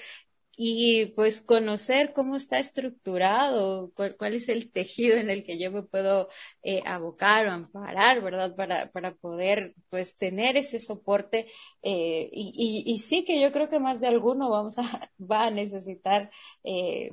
[0.59, 5.83] y pues conocer cómo está estructurado, cuál, es el tejido en el que yo me
[5.83, 6.29] puedo
[6.63, 8.57] eh, abocar o amparar, ¿verdad?
[8.57, 11.47] Para, para poder pues tener ese soporte
[11.83, 14.83] eh, y, sí que yo creo que más de alguno vamos a,
[15.21, 16.31] va a necesitar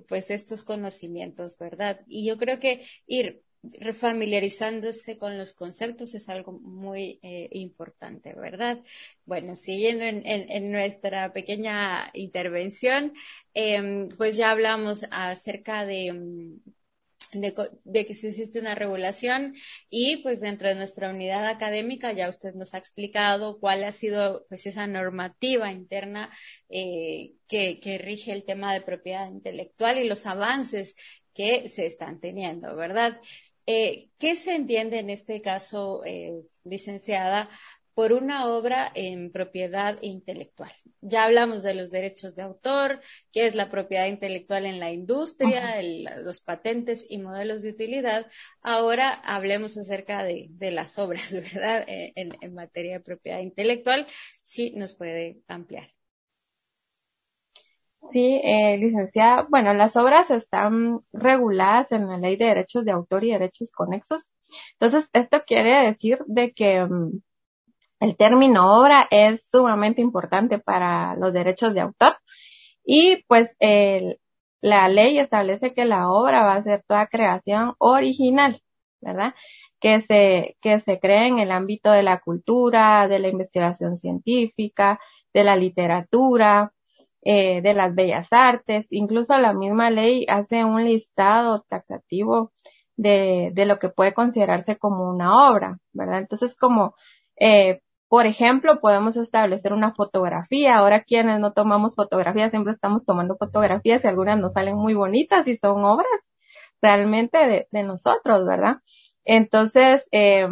[0.08, 2.02] pues estos conocimientos, ¿verdad?
[2.08, 3.44] Y yo creo que ir
[3.80, 8.80] refamiliarizándose con los conceptos es algo muy eh, importante, ¿verdad?
[9.26, 13.14] Bueno, siguiendo en, en, nuestra pequeña intervención,
[13.54, 16.60] eh, pues ya hablamos acerca de, mm,
[17.86, 19.56] de, que si existe una regulación
[19.90, 24.46] y pues dentro de nuestra unidad académica ya usted nos ha explicado cuál ha sido
[24.50, 26.30] pues esa normativa interna
[26.70, 30.96] eh, que, que rige el tema de propiedad intelectual y los avances
[31.34, 33.20] que se están teniendo, ¿verdad?
[33.66, 37.50] Eh, ¿Qué se entiende en este caso, eh, licenciada,
[37.94, 40.72] por una obra en propiedad intelectual?
[41.02, 45.80] Ya hablamos de los derechos de autor, qué es la propiedad intelectual en la industria,
[45.80, 48.28] el, los patentes y modelos de utilidad.
[48.62, 51.86] Ahora hablemos acerca de, de las obras, ¿verdad?
[51.88, 54.06] Eh, en, en materia de propiedad intelectual,
[54.44, 55.94] si nos puede ampliar.
[58.12, 59.48] Sí, eh, licenciada.
[59.50, 64.30] Bueno, las obras están reguladas en la Ley de Derechos de Autor y Derechos Conexos.
[64.80, 67.22] Entonces, esto quiere decir de que um,
[68.00, 72.18] el término obra es sumamente importante para los derechos de autor
[72.86, 74.20] y pues el,
[74.62, 78.62] la ley establece que la obra va a ser toda creación original,
[79.02, 79.34] ¿verdad?
[79.80, 85.00] Que se, que se cree en el ámbito de la cultura, de la investigación científica,
[85.34, 86.74] de la literatura,
[87.26, 88.88] eh, de las bellas artes.
[88.90, 92.52] Incluso la misma ley hace un listado taxativo
[92.98, 96.20] de, de lo que puede considerarse como una obra, ¿verdad?
[96.20, 96.96] Entonces, como,
[97.40, 100.78] eh, por ejemplo, podemos establecer una fotografía.
[100.78, 105.48] Ahora quienes no tomamos fotografías, siempre estamos tomando fotografías y algunas nos salen muy bonitas
[105.48, 106.08] y son obras
[106.82, 108.78] realmente de, de nosotros, ¿verdad?
[109.26, 110.48] Entonces, eh,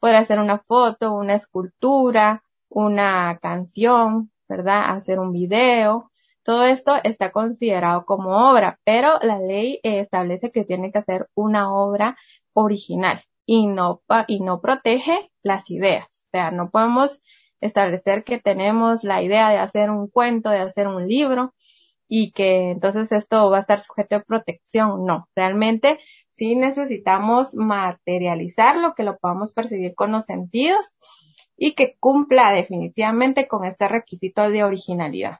[0.00, 4.90] puede ser una foto, una escultura, una canción, ¿verdad?
[4.96, 6.10] Hacer un video.
[6.44, 11.72] Todo esto está considerado como obra, pero la ley establece que tiene que hacer una
[11.72, 12.16] obra
[12.52, 16.24] original y no, y no protege las ideas.
[16.26, 17.20] O sea, no podemos
[17.60, 21.54] establecer que tenemos la idea de hacer un cuento, de hacer un libro
[22.08, 25.06] y que entonces esto va a estar sujeto a protección.
[25.06, 25.98] No, realmente
[26.32, 30.92] sí necesitamos materializarlo, que lo podamos percibir con los sentidos
[31.56, 35.38] y que cumpla definitivamente con este requisito de originalidad.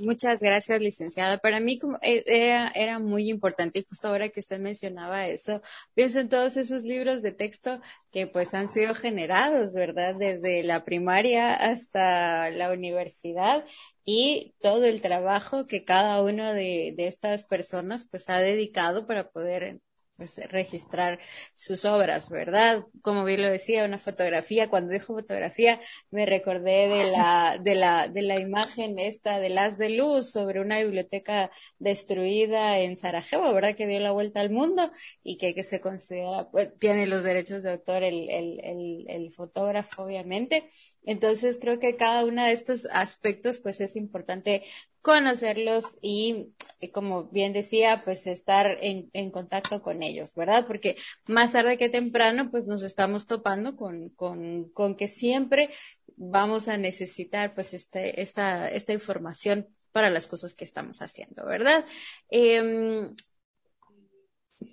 [0.00, 1.38] Muchas gracias, licenciada.
[1.38, 5.60] Para mí como e, era, era muy importante y justo ahora que usted mencionaba eso,
[5.94, 10.14] pienso en todos esos libros de texto que pues han sido generados, ¿verdad?
[10.16, 13.66] Desde la primaria hasta la universidad
[14.04, 19.30] y todo el trabajo que cada uno de, de estas personas pues ha dedicado para
[19.30, 19.80] poder
[20.16, 21.18] pues, registrar
[21.54, 22.84] sus obras, ¿verdad?
[23.02, 24.68] Como bien lo decía, una fotografía.
[24.68, 29.78] Cuando dijo fotografía, me recordé de la, de la, de la imagen esta de las
[29.78, 33.74] de luz sobre una biblioteca destruida en Sarajevo, ¿verdad?
[33.74, 34.90] Que dio la vuelta al mundo
[35.22, 39.32] y que, que se considera, pues, tiene los derechos de autor el, el, el, el
[39.32, 40.68] fotógrafo, obviamente.
[41.04, 44.62] Entonces, creo que cada uno de estos aspectos, pues, es importante
[45.04, 50.66] conocerlos y, eh, como bien decía, pues estar en, en, contacto con ellos, ¿verdad?
[50.66, 55.68] Porque más tarde que temprano, pues nos estamos topando con, con, con que siempre
[56.16, 61.84] vamos a necesitar, pues, este, esta, esta información para las cosas que estamos haciendo, ¿verdad?
[62.30, 63.12] Eh,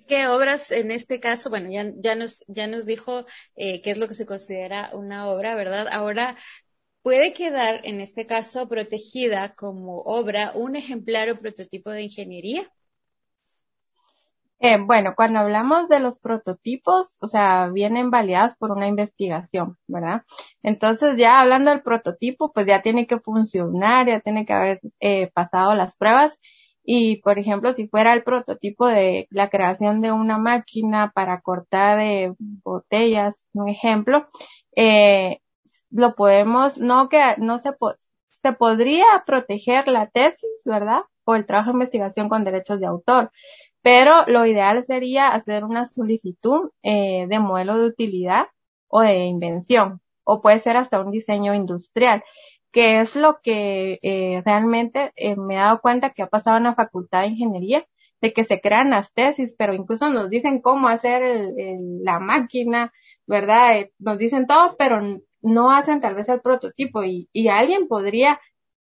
[0.08, 1.50] ¿Qué obras en este caso?
[1.50, 3.26] Bueno, ya, ya nos, ya nos dijo
[3.58, 5.89] eh, qué es lo que se considera una obra, ¿verdad?
[5.91, 6.38] Ahora,
[7.02, 12.64] puede quedar, en este caso, protegida como obra un ejemplar o prototipo de ingeniería?
[14.64, 20.22] Eh, bueno, cuando hablamos de los prototipos, o sea, vienen validados por una investigación, ¿verdad?
[20.62, 25.32] Entonces, ya hablando del prototipo, pues ya tiene que funcionar, ya tiene que haber eh,
[25.34, 26.38] pasado las pruebas.
[26.84, 31.98] Y, por ejemplo, si fuera el prototipo de la creación de una máquina para cortar
[32.00, 32.34] de
[32.64, 34.28] botellas, un ejemplo,
[34.76, 35.40] eh,
[35.91, 37.71] lo podemos, no que no se,
[38.30, 41.01] se podría proteger la tesis, ¿verdad?
[41.25, 43.32] O el trabajo de investigación con derechos de autor.
[43.82, 48.47] Pero lo ideal sería hacer una solicitud eh, de modelo de utilidad
[48.88, 52.23] o de invención, o puede ser hasta un diseño industrial,
[52.71, 56.63] que es lo que eh, realmente eh, me he dado cuenta que ha pasado en
[56.63, 57.86] la Facultad de Ingeniería,
[58.21, 62.93] de que se crean las tesis, pero incluso nos dicen cómo hacer el, la máquina,
[63.25, 63.77] ¿verdad?
[63.77, 65.01] Eh, nos dicen todo, pero
[65.41, 68.39] no hacen tal vez el prototipo y, alguien podría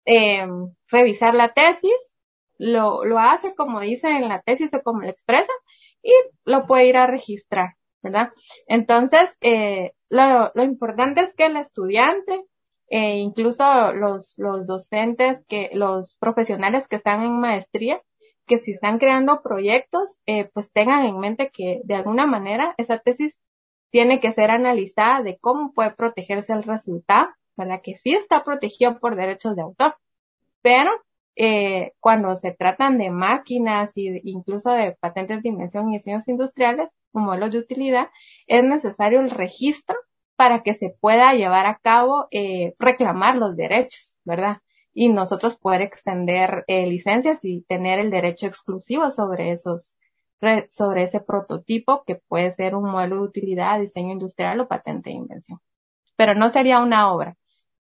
[0.05, 0.47] eh,
[0.89, 2.13] revisar la tesis,
[2.57, 5.51] lo, lo hace como dice en la tesis o como lo expresa
[6.03, 6.11] y
[6.45, 8.31] lo puede ir a registrar, ¿verdad?
[8.67, 12.45] Entonces, eh, lo, lo importante es que el estudiante,
[12.89, 18.01] eh, incluso los, los docentes que, los profesionales que están en maestría,
[18.45, 22.99] que si están creando proyectos, eh, pues tengan en mente que de alguna manera esa
[22.99, 23.39] tesis
[23.95, 27.79] tiene que ser analizada de cómo puede protegerse el resultado, ¿verdad?
[27.81, 29.95] Que sí está protegido por derechos de autor,
[30.61, 30.91] pero
[31.37, 36.89] eh, cuando se tratan de máquinas e incluso de patentes de invención y diseños industriales,
[37.13, 38.09] como modelos de utilidad,
[38.47, 39.95] es necesario el registro
[40.35, 44.57] para que se pueda llevar a cabo, eh, reclamar los derechos, ¿verdad?
[44.93, 49.95] Y nosotros poder extender eh, licencias y tener el derecho exclusivo sobre esos,
[50.71, 55.15] sobre ese prototipo que puede ser un modelo de utilidad, diseño industrial o patente de
[55.15, 55.59] invención.
[56.15, 57.37] Pero no sería una obra,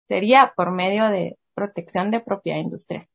[0.09, 3.09] sería por medio de protección de propiedad industrial.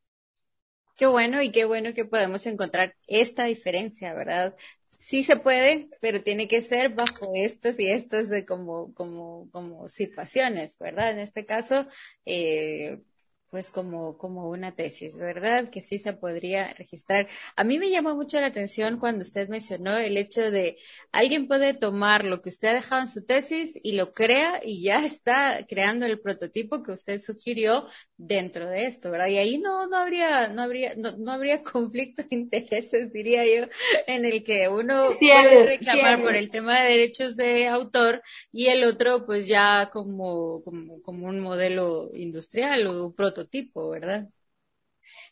[0.96, 4.56] Qué bueno y qué bueno que podemos encontrar esta diferencia, ¿verdad?
[4.98, 10.78] Sí se puede, pero tiene que ser bajo estas y estas como, como, como situaciones,
[10.80, 11.12] ¿verdad?
[11.12, 11.86] En este caso,
[12.26, 13.00] eh,
[13.50, 15.70] pues como, como una tesis, ¿verdad?
[15.70, 17.28] Que sí se podría registrar.
[17.56, 20.78] A mí me llamó mucho la atención cuando usted mencionó el hecho de
[21.12, 24.84] alguien puede tomar lo que usted ha dejado en su tesis y lo crea y
[24.84, 29.28] ya está creando el prototipo que usted sugirió dentro de esto, ¿verdad?
[29.28, 33.68] Y ahí no, no habría, no habría, no, no habría conflicto de intereses, diría yo,
[34.08, 38.22] en el que uno puede reclamar por el tema de derechos de autor
[38.52, 44.30] y el otro pues ya como, como, como un modelo industrial o prototipo tipo, ¿verdad?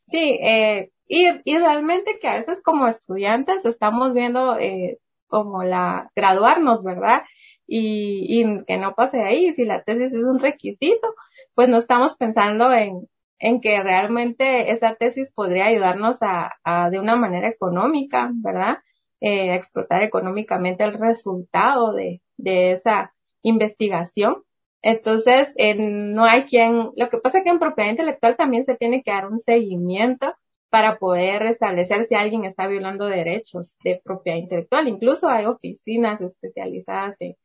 [0.08, 6.12] Sí, eh, y, y, realmente que a veces como estudiantes estamos viendo eh, como la
[6.16, 7.24] graduarnos, ¿verdad?
[7.68, 11.16] Y, y que no pase ahí, si la tesis es un requisito,
[11.56, 13.08] pues no estamos pensando en,
[13.40, 18.80] en que realmente esa tesis podría ayudarnos a, a de una manera económica, ¿verdad?
[19.22, 24.44] Eh, explotar económicamente el resultado de, de esa investigación
[24.88, 29.02] Entonces, no hay quien, lo que pasa es que en propiedad intelectual también se tiene
[29.02, 30.36] que dar un seguimiento
[30.70, 34.88] para poder establecer si alguien está violando derechos de propiedad intelectual.
[34.88, 37.36] Incluso hay oficinas especializadas en,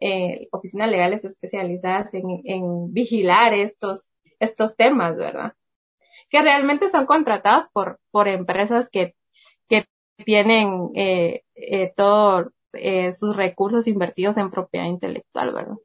[0.00, 4.08] eh, oficinas legales especializadas en, en vigilar estos,
[4.40, 5.52] estos temas, ¿verdad?
[6.30, 9.14] Que realmente son contratadas por, por empresas que,
[9.68, 9.84] que
[10.24, 15.76] tienen eh, eh, todos eh, sus recursos invertidos en propiedad intelectual, ¿verdad?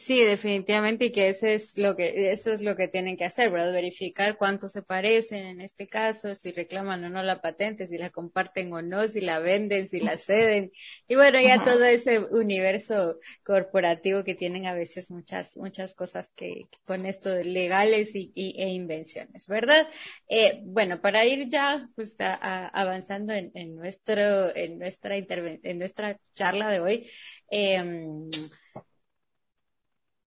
[0.00, 3.50] Sí, definitivamente y que ese es lo que eso es lo que tienen que hacer,
[3.50, 3.72] ¿verdad?
[3.72, 8.10] Verificar cuánto se parecen en este caso, si reclaman o no la patente, si la
[8.10, 10.70] comparten o no, si la venden, si la ceden.
[11.08, 16.68] Y bueno, ya todo ese universo corporativo que tienen a veces muchas muchas cosas que,
[16.86, 19.88] con esto de legales y, e invenciones, ¿verdad?
[20.28, 26.68] Eh, bueno, para ir ya pues avanzando en, en nuestro en nuestra en nuestra charla
[26.70, 27.10] de hoy,
[27.50, 27.82] eh,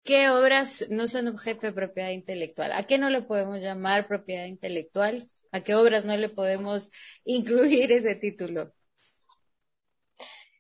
[0.03, 2.73] ¿Qué obras no son objeto de propiedad intelectual?
[2.73, 5.31] ¿A qué no le podemos llamar propiedad intelectual?
[5.53, 6.91] ¿A qué obras no le podemos
[7.25, 8.73] incluir ese título?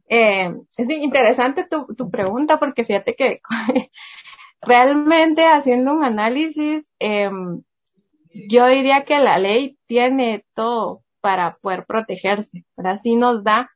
[0.08, 3.40] Eh, es interesante tu, pregunta porque fíjate que
[4.60, 7.62] realmente haciendo un análisis, em,
[8.32, 13.70] yo diría que la ley tiene todo para poder protegerse, pero así nos da,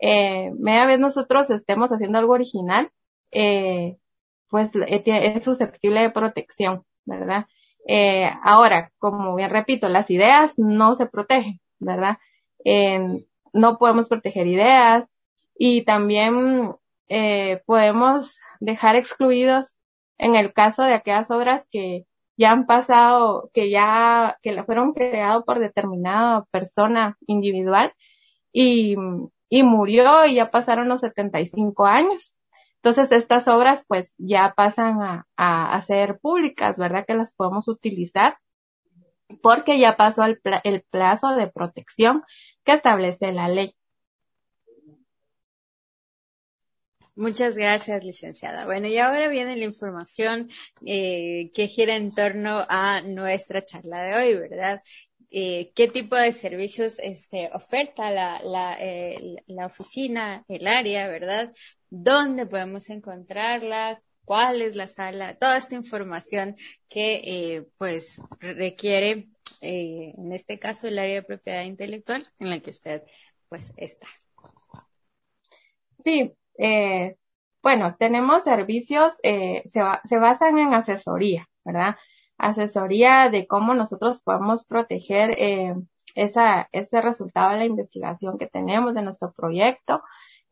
[0.00, 2.90] eh, media vez nosotros estemos haciendo algo original,
[3.32, 3.96] eh,
[4.50, 7.46] pues eh, es susceptible de protección, ¿verdad?
[7.86, 12.18] Eh, ahora, como bien repito, las ideas no se protegen, ¿verdad?
[13.52, 15.08] no podemos proteger ideas
[15.56, 16.74] y también
[17.08, 19.76] eh, podemos dejar excluidos
[20.18, 25.42] en el caso de aquellas obras que ya han pasado, que ya, que fueron creadas
[25.44, 27.92] por determinada persona individual
[28.52, 28.96] y,
[29.48, 32.36] y murió y ya pasaron los 75 años.
[32.82, 37.04] Entonces estas obras pues ya pasan a, a, ser públicas, ¿verdad?
[37.06, 38.38] Que las podemos utilizar
[39.42, 42.24] porque ya pasó el, el plazo de protección
[42.64, 43.74] que establece la ley.
[47.16, 48.64] Muchas gracias, licenciada.
[48.64, 50.48] Bueno, y ahora viene la información
[50.86, 54.80] eh, que gira en torno a nuestra charla de hoy, ¿verdad?
[55.30, 58.76] Eh, qué tipo de servicios este, oferta la, la,
[59.46, 61.52] la oficina, el área, ¿verdad?
[61.88, 64.02] ¿Dónde podemos encontrarla?
[64.24, 65.36] ¿Cuál es la sala?
[65.38, 66.56] Toda esta información
[66.88, 69.28] que eh, pues requiere,
[69.60, 73.02] eh, en este caso, el área de propiedad intelectual en la que usted
[73.48, 74.08] pues está.
[76.04, 77.16] Sí, eh,
[77.62, 79.62] bueno, tenemos servicios, se,
[80.04, 81.96] se basan en asesoría, ¿verdad?
[82.40, 85.74] Asesoría de cómo nosotros podemos proteger eh,
[86.14, 90.02] esa, ese resultado de la investigación que tenemos de nuestro proyecto.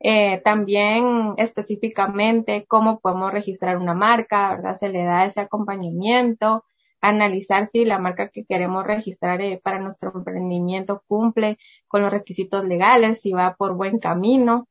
[0.01, 4.76] Eh, también específicamente cómo podemos registrar una marca, ¿verdad?
[4.78, 6.64] Se le da ese acompañamiento,
[7.01, 11.59] analizar si la marca que queremos registrar eh, para nuestro emprendimiento cumple
[11.89, 14.68] con los requisitos legales, si va por buen camino,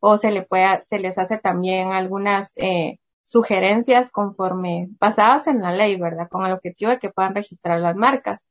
[0.00, 2.98] o se le puede, se les hace también algunas eh,
[3.28, 6.28] sugerencias conforme basadas en la ley, ¿verdad?
[6.30, 8.46] Con el objetivo de que puedan registrar las marcas.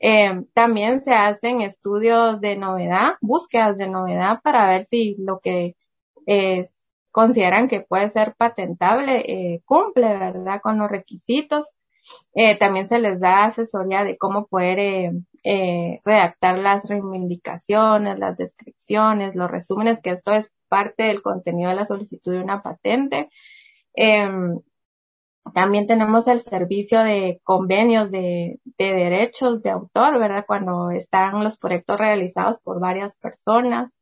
[0.00, 5.76] Eh, también se hacen estudios de novedad, búsquedas de novedad para ver si lo que
[6.26, 6.70] eh,
[7.10, 10.60] consideran que puede ser patentable eh, cumple, ¿verdad?
[10.62, 11.72] Con los requisitos.
[12.34, 15.12] Eh, también se les da asesoría de cómo poder
[16.04, 21.84] redactar las reivindicaciones, las descripciones, los resúmenes, que esto es parte del contenido de la
[21.84, 23.28] solicitud de una patente.
[23.94, 24.60] Em,
[25.54, 30.44] también tenemos el servicio de convenios de, de, derechos de autor, ¿verdad?
[30.46, 33.92] Cuando están los proyectos realizados por varias personas.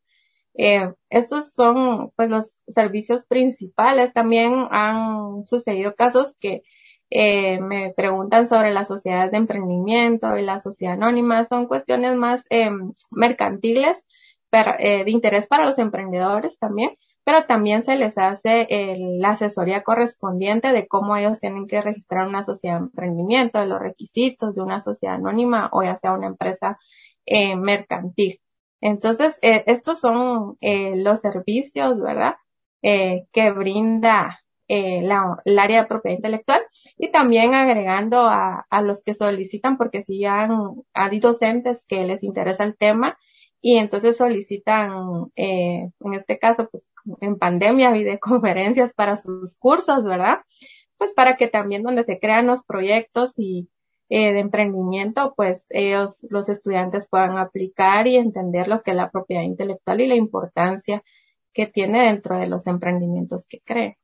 [0.55, 4.12] Eh, estos son pues los servicios principales.
[4.12, 6.62] También han sucedido casos que
[7.11, 11.45] eh, me preguntan sobre las sociedades de emprendimiento y la sociedad anónima.
[11.47, 12.70] Son cuestiones más eh,
[13.11, 14.05] mercantiles,
[14.53, 16.91] eh, de interés para los emprendedores también
[17.25, 18.66] pero también se les hace
[18.99, 23.81] la asesoría correspondiente de cómo ellos tienen que registrar una sociedad de emprendimiento, de los
[23.81, 26.79] requisitos de una sociedad anónima o ya sea una empresa
[27.27, 28.41] eh, mercantil.
[28.81, 32.35] Entonces, eh, estos son eh, los servicios, ¿verdad?
[32.83, 36.62] Eh, que brinda eh, la, el área de propiedad intelectual
[36.97, 40.51] y también agregando a, a los que solicitan, porque si han,
[40.95, 43.18] hay docentes que les interesa el tema
[43.61, 46.85] y entonces solicitan, eh, en este caso, pues
[47.20, 50.40] en pandemia, videoconferencias para sus cursos, ¿verdad?
[50.96, 53.68] Pues para que también donde se crean los proyectos y
[54.09, 59.11] eh, de emprendimiento, pues ellos, los estudiantes puedan aplicar y entender lo que es la
[59.11, 61.03] propiedad intelectual y la importancia
[61.53, 63.96] que tiene dentro de los emprendimientos que creen.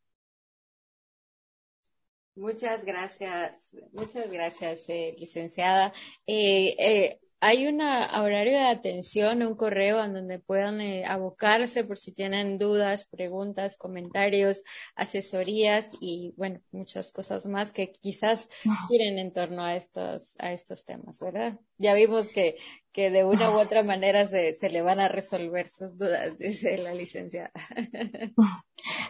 [2.36, 5.92] Muchas gracias, muchas gracias, eh, licenciada.
[6.26, 12.10] Eh, hay un horario de atención, un correo en donde puedan eh, abocarse por si
[12.10, 14.64] tienen dudas, preguntas, comentarios,
[14.96, 18.48] asesorías y bueno, muchas cosas más que quizás
[18.88, 21.60] giren en torno a estos, a estos temas, ¿verdad?
[21.78, 22.56] Ya vimos que,
[22.92, 26.78] que de una u otra manera se, se le van a resolver sus dudas, dice
[26.78, 27.52] la licenciada.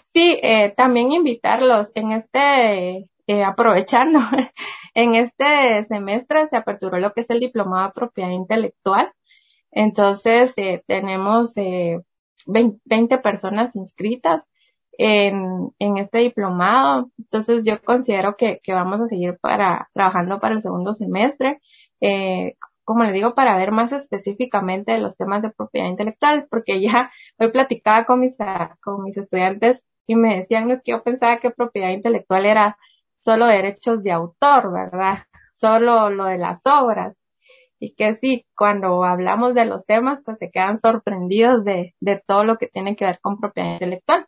[0.05, 4.21] Sí, eh, también invitarlos en este eh, aprovechando,
[4.97, 9.13] en este semestre se aperturó lo que es el diplomado de propiedad intelectual.
[9.71, 12.01] Entonces, eh, tenemos eh,
[12.47, 14.49] 20, personas inscritas
[14.97, 17.11] en, este diplomado.
[17.19, 21.61] Entonces, yo considero que, vamos a seguir para, trabajando para el segundo semestre.
[22.01, 27.11] Eh, como le digo, para ver más específicamente los temas de propiedad intelectual, porque ya
[27.39, 28.35] hoy platicaba con mis,
[28.81, 32.79] con mis estudiantes y me decían, es que yo pensaba que propiedad intelectual era
[33.27, 35.19] solo derechos de autor, ¿verdad?
[35.61, 37.17] Solo lo de las obras.
[37.81, 42.45] Y que sí, cuando hablamos de los temas, pues se quedan sorprendidos de, de todo
[42.45, 44.27] lo que tiene que ver con propiedad intelectual.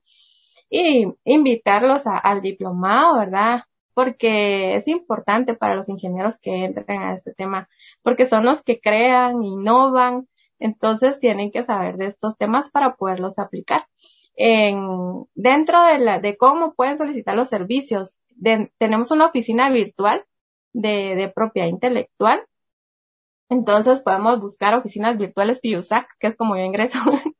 [0.68, 3.62] Y invitarlos al diplomado, ¿verdad?
[3.94, 7.68] Porque es importante para los ingenieros que entren a este tema,
[8.02, 10.28] porque son los que crean, innovan,
[10.58, 13.86] entonces tienen que saber de estos temas para poderlos aplicar.
[14.34, 18.18] En, dentro de, la, de cómo pueden solicitar los servicios
[18.78, 20.24] tenemos una oficina virtual
[20.72, 22.42] de, de propiedad intelectual.
[23.50, 26.98] Entonces podemos buscar oficinas virtuales FIUSAC, que es como yo ingreso,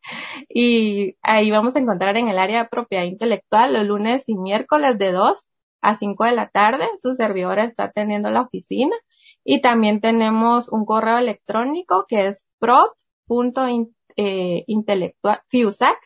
[0.48, 4.98] y ahí vamos a encontrar en el área de propiedad intelectual los lunes y miércoles
[4.98, 5.48] de 2
[5.82, 6.88] a 5 de la tarde.
[7.00, 8.96] Su servidora está atendiendo la oficina.
[9.44, 15.98] Y también tenemos un correo electrónico que es prop.intelectual, fiusac,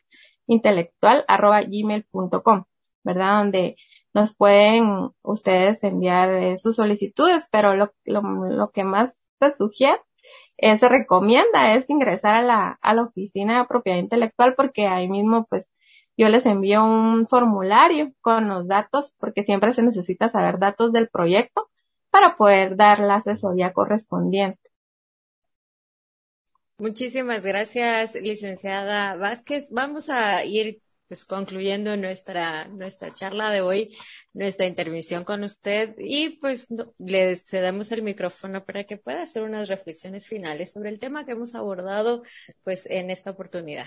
[0.46, 2.64] intelectual, gmail.com,
[3.04, 3.38] ¿verdad?
[3.38, 3.76] Donde
[4.14, 10.00] nos pueden ustedes enviar eh, sus solicitudes, pero lo, lo, que más se sugiere,
[10.58, 15.08] eh, se recomienda es ingresar a la, a la oficina de propiedad intelectual porque ahí
[15.08, 15.68] mismo pues
[16.16, 21.08] yo les envío un formulario con los datos porque siempre se necesita saber datos del
[21.08, 21.70] proyecto
[22.10, 24.70] para poder dar la asesoría correspondiente.
[26.76, 29.70] Muchísimas gracias, licenciada Vázquez.
[29.70, 30.82] Vamos a ir
[31.12, 33.94] pues concluyendo nuestra, nuestra charla de hoy,
[34.32, 39.68] nuestra intervención con usted y pues le cedamos el micrófono para que pueda hacer unas
[39.68, 42.22] reflexiones finales sobre el tema que hemos abordado
[42.64, 43.84] pues en esta oportunidad.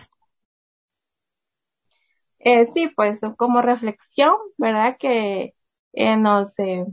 [2.38, 4.96] Eh, sí, pues como reflexión, ¿verdad?
[5.00, 5.56] Que
[5.94, 6.86] eh, nos eh,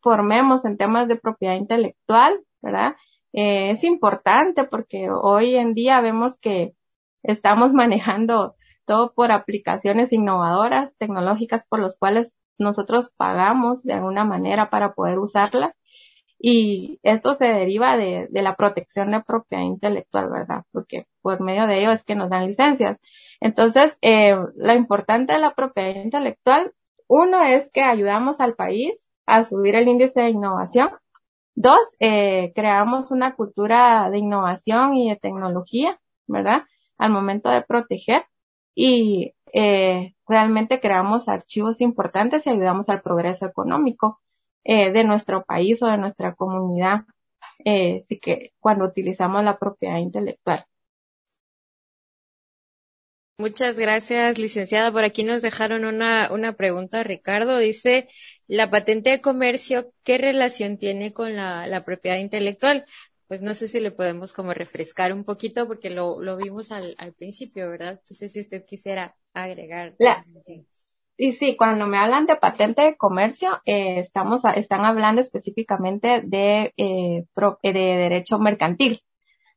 [0.00, 2.94] formemos en temas de propiedad intelectual, ¿verdad?
[3.32, 6.76] Eh, es importante porque hoy en día vemos que
[7.24, 8.54] estamos manejando
[8.84, 15.18] todo por aplicaciones innovadoras, tecnológicas por los cuales nosotros pagamos de alguna manera para poder
[15.18, 15.74] usarlas.
[16.38, 20.64] Y esto se deriva de, de la protección de propiedad intelectual, ¿verdad?
[20.72, 22.98] Porque por medio de ello es que nos dan licencias.
[23.40, 26.72] Entonces, eh, lo importante de la propiedad intelectual,
[27.06, 30.90] uno es que ayudamos al país a subir el índice de innovación.
[31.54, 36.62] Dos, eh, creamos una cultura de innovación y de tecnología, ¿verdad?
[36.98, 38.24] Al momento de proteger
[38.74, 44.20] y eh, realmente creamos archivos importantes y ayudamos al progreso económico
[44.64, 47.02] eh, de nuestro país o de nuestra comunidad.
[47.64, 50.66] Eh, así que cuando utilizamos la propiedad intelectual.
[53.38, 54.92] Muchas gracias, licenciada.
[54.92, 57.58] Por aquí nos dejaron una, una pregunta, Ricardo.
[57.58, 58.06] Dice,
[58.46, 62.84] ¿la patente de comercio qué relación tiene con la, la propiedad intelectual?
[63.32, 66.94] Pues no sé si le podemos como refrescar un poquito porque lo, lo vimos al,
[66.98, 67.92] al principio, ¿verdad?
[67.92, 69.94] Entonces, si usted quisiera agregar.
[69.98, 70.22] La,
[71.16, 76.74] y sí, cuando me hablan de patente de comercio, eh, estamos, están hablando específicamente de,
[76.76, 77.24] eh,
[77.62, 79.00] de derecho mercantil.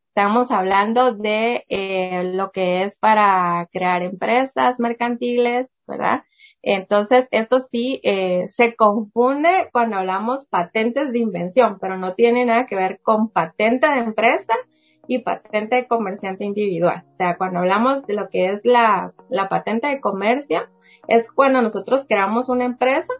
[0.07, 6.23] Estamos hablando de eh, lo que es para crear empresas mercantiles, ¿verdad?
[6.67, 12.65] Entonces, esto sí eh, se confunde cuando hablamos patentes de invención, pero no tiene nada
[12.65, 14.55] que ver con patente de empresa
[15.07, 17.03] y patente de comerciante individual.
[17.13, 20.63] O sea, cuando hablamos de lo que es la, la patente de comercio,
[21.07, 23.13] es cuando nosotros creamos una empresa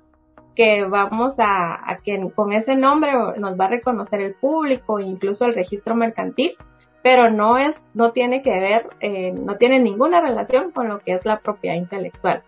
[0.55, 5.45] que vamos a, a que con ese nombre nos va a reconocer el público, incluso
[5.45, 6.57] el registro mercantil,
[7.03, 11.13] pero no es, no tiene que ver, eh, no tiene ninguna relación con lo que
[11.13, 12.41] es la propiedad intelectual.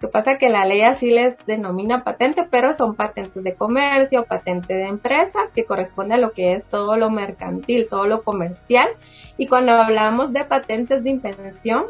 [0.00, 4.24] Lo que pasa que la ley así les denomina patente, pero son patentes de comercio,
[4.24, 8.88] patente de empresa, que corresponde a lo que es todo lo mercantil, todo lo comercial.
[9.36, 11.84] Y cuando hablamos de patentes de invención,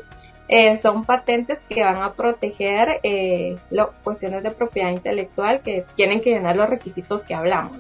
[0.49, 3.57] eh, son patentes que van a proteger eh,
[4.03, 7.79] cuestiones de propiedad intelectual que tienen que llenar los requisitos que hablamos.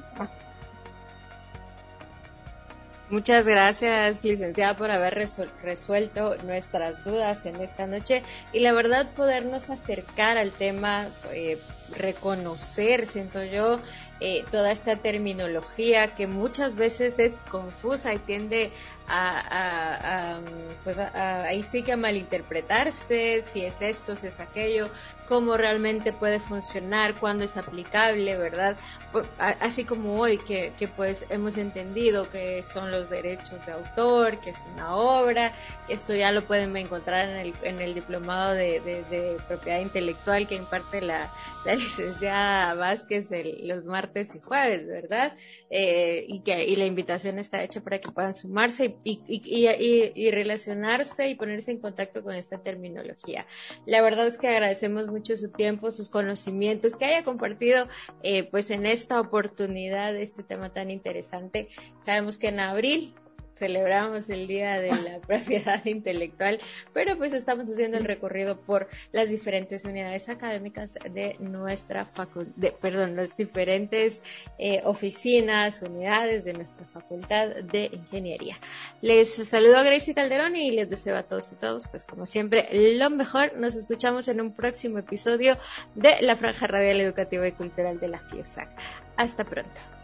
[3.10, 5.28] Muchas gracias, licenciada, por haber
[5.64, 11.58] resuelto nuestras dudas en esta noche y la verdad podernos acercar al tema, eh,
[11.96, 13.80] reconocer, siento yo,
[14.20, 18.70] eh, toda esta terminología que muchas veces es confusa y tiende
[19.10, 20.40] a, a,
[20.84, 24.88] pues ahí sí que a malinterpretarse, si es esto, si es aquello,
[25.26, 28.76] cómo realmente puede funcionar, cuándo es aplicable, ¿verdad?
[29.10, 34.40] Pues, así como hoy que, que pues hemos entendido que son los derechos de autor,
[34.40, 35.52] que es una obra,
[35.88, 40.54] esto ya lo pueden encontrar en el, en el diplomado de, de, propiedad intelectual que
[40.54, 41.28] imparte la,
[41.64, 43.28] la licenciada Vázquez
[43.62, 45.36] los martes y jueves, ¿verdad?
[45.70, 51.28] Eh, y que y la invitación está hecha para que puedan sumarse y, y, relacionarse
[51.28, 53.46] y ponerse en contacto con esta terminología.
[53.86, 57.88] La verdad es que agradecemos mucho su tiempo, sus conocimientos, que haya compartido
[58.22, 61.68] eh, pues en esta oportunidad este tema tan interesante.
[62.02, 63.14] Sabemos que en abril
[63.60, 66.58] celebramos el Día de la Propiedad Intelectual,
[66.92, 73.14] pero pues estamos haciendo el recorrido por las diferentes unidades académicas de nuestra facultad, perdón,
[73.16, 74.22] las diferentes
[74.58, 78.56] eh, oficinas, unidades de nuestra Facultad de Ingeniería.
[79.02, 82.68] Les saludo a Gracie Calderón y les deseo a todos y todos, pues como siempre,
[82.98, 83.56] lo mejor.
[83.56, 85.56] Nos escuchamos en un próximo episodio
[85.94, 88.70] de la Franja Radial Educativa y Cultural de la FIOSAC.
[89.16, 89.99] Hasta pronto.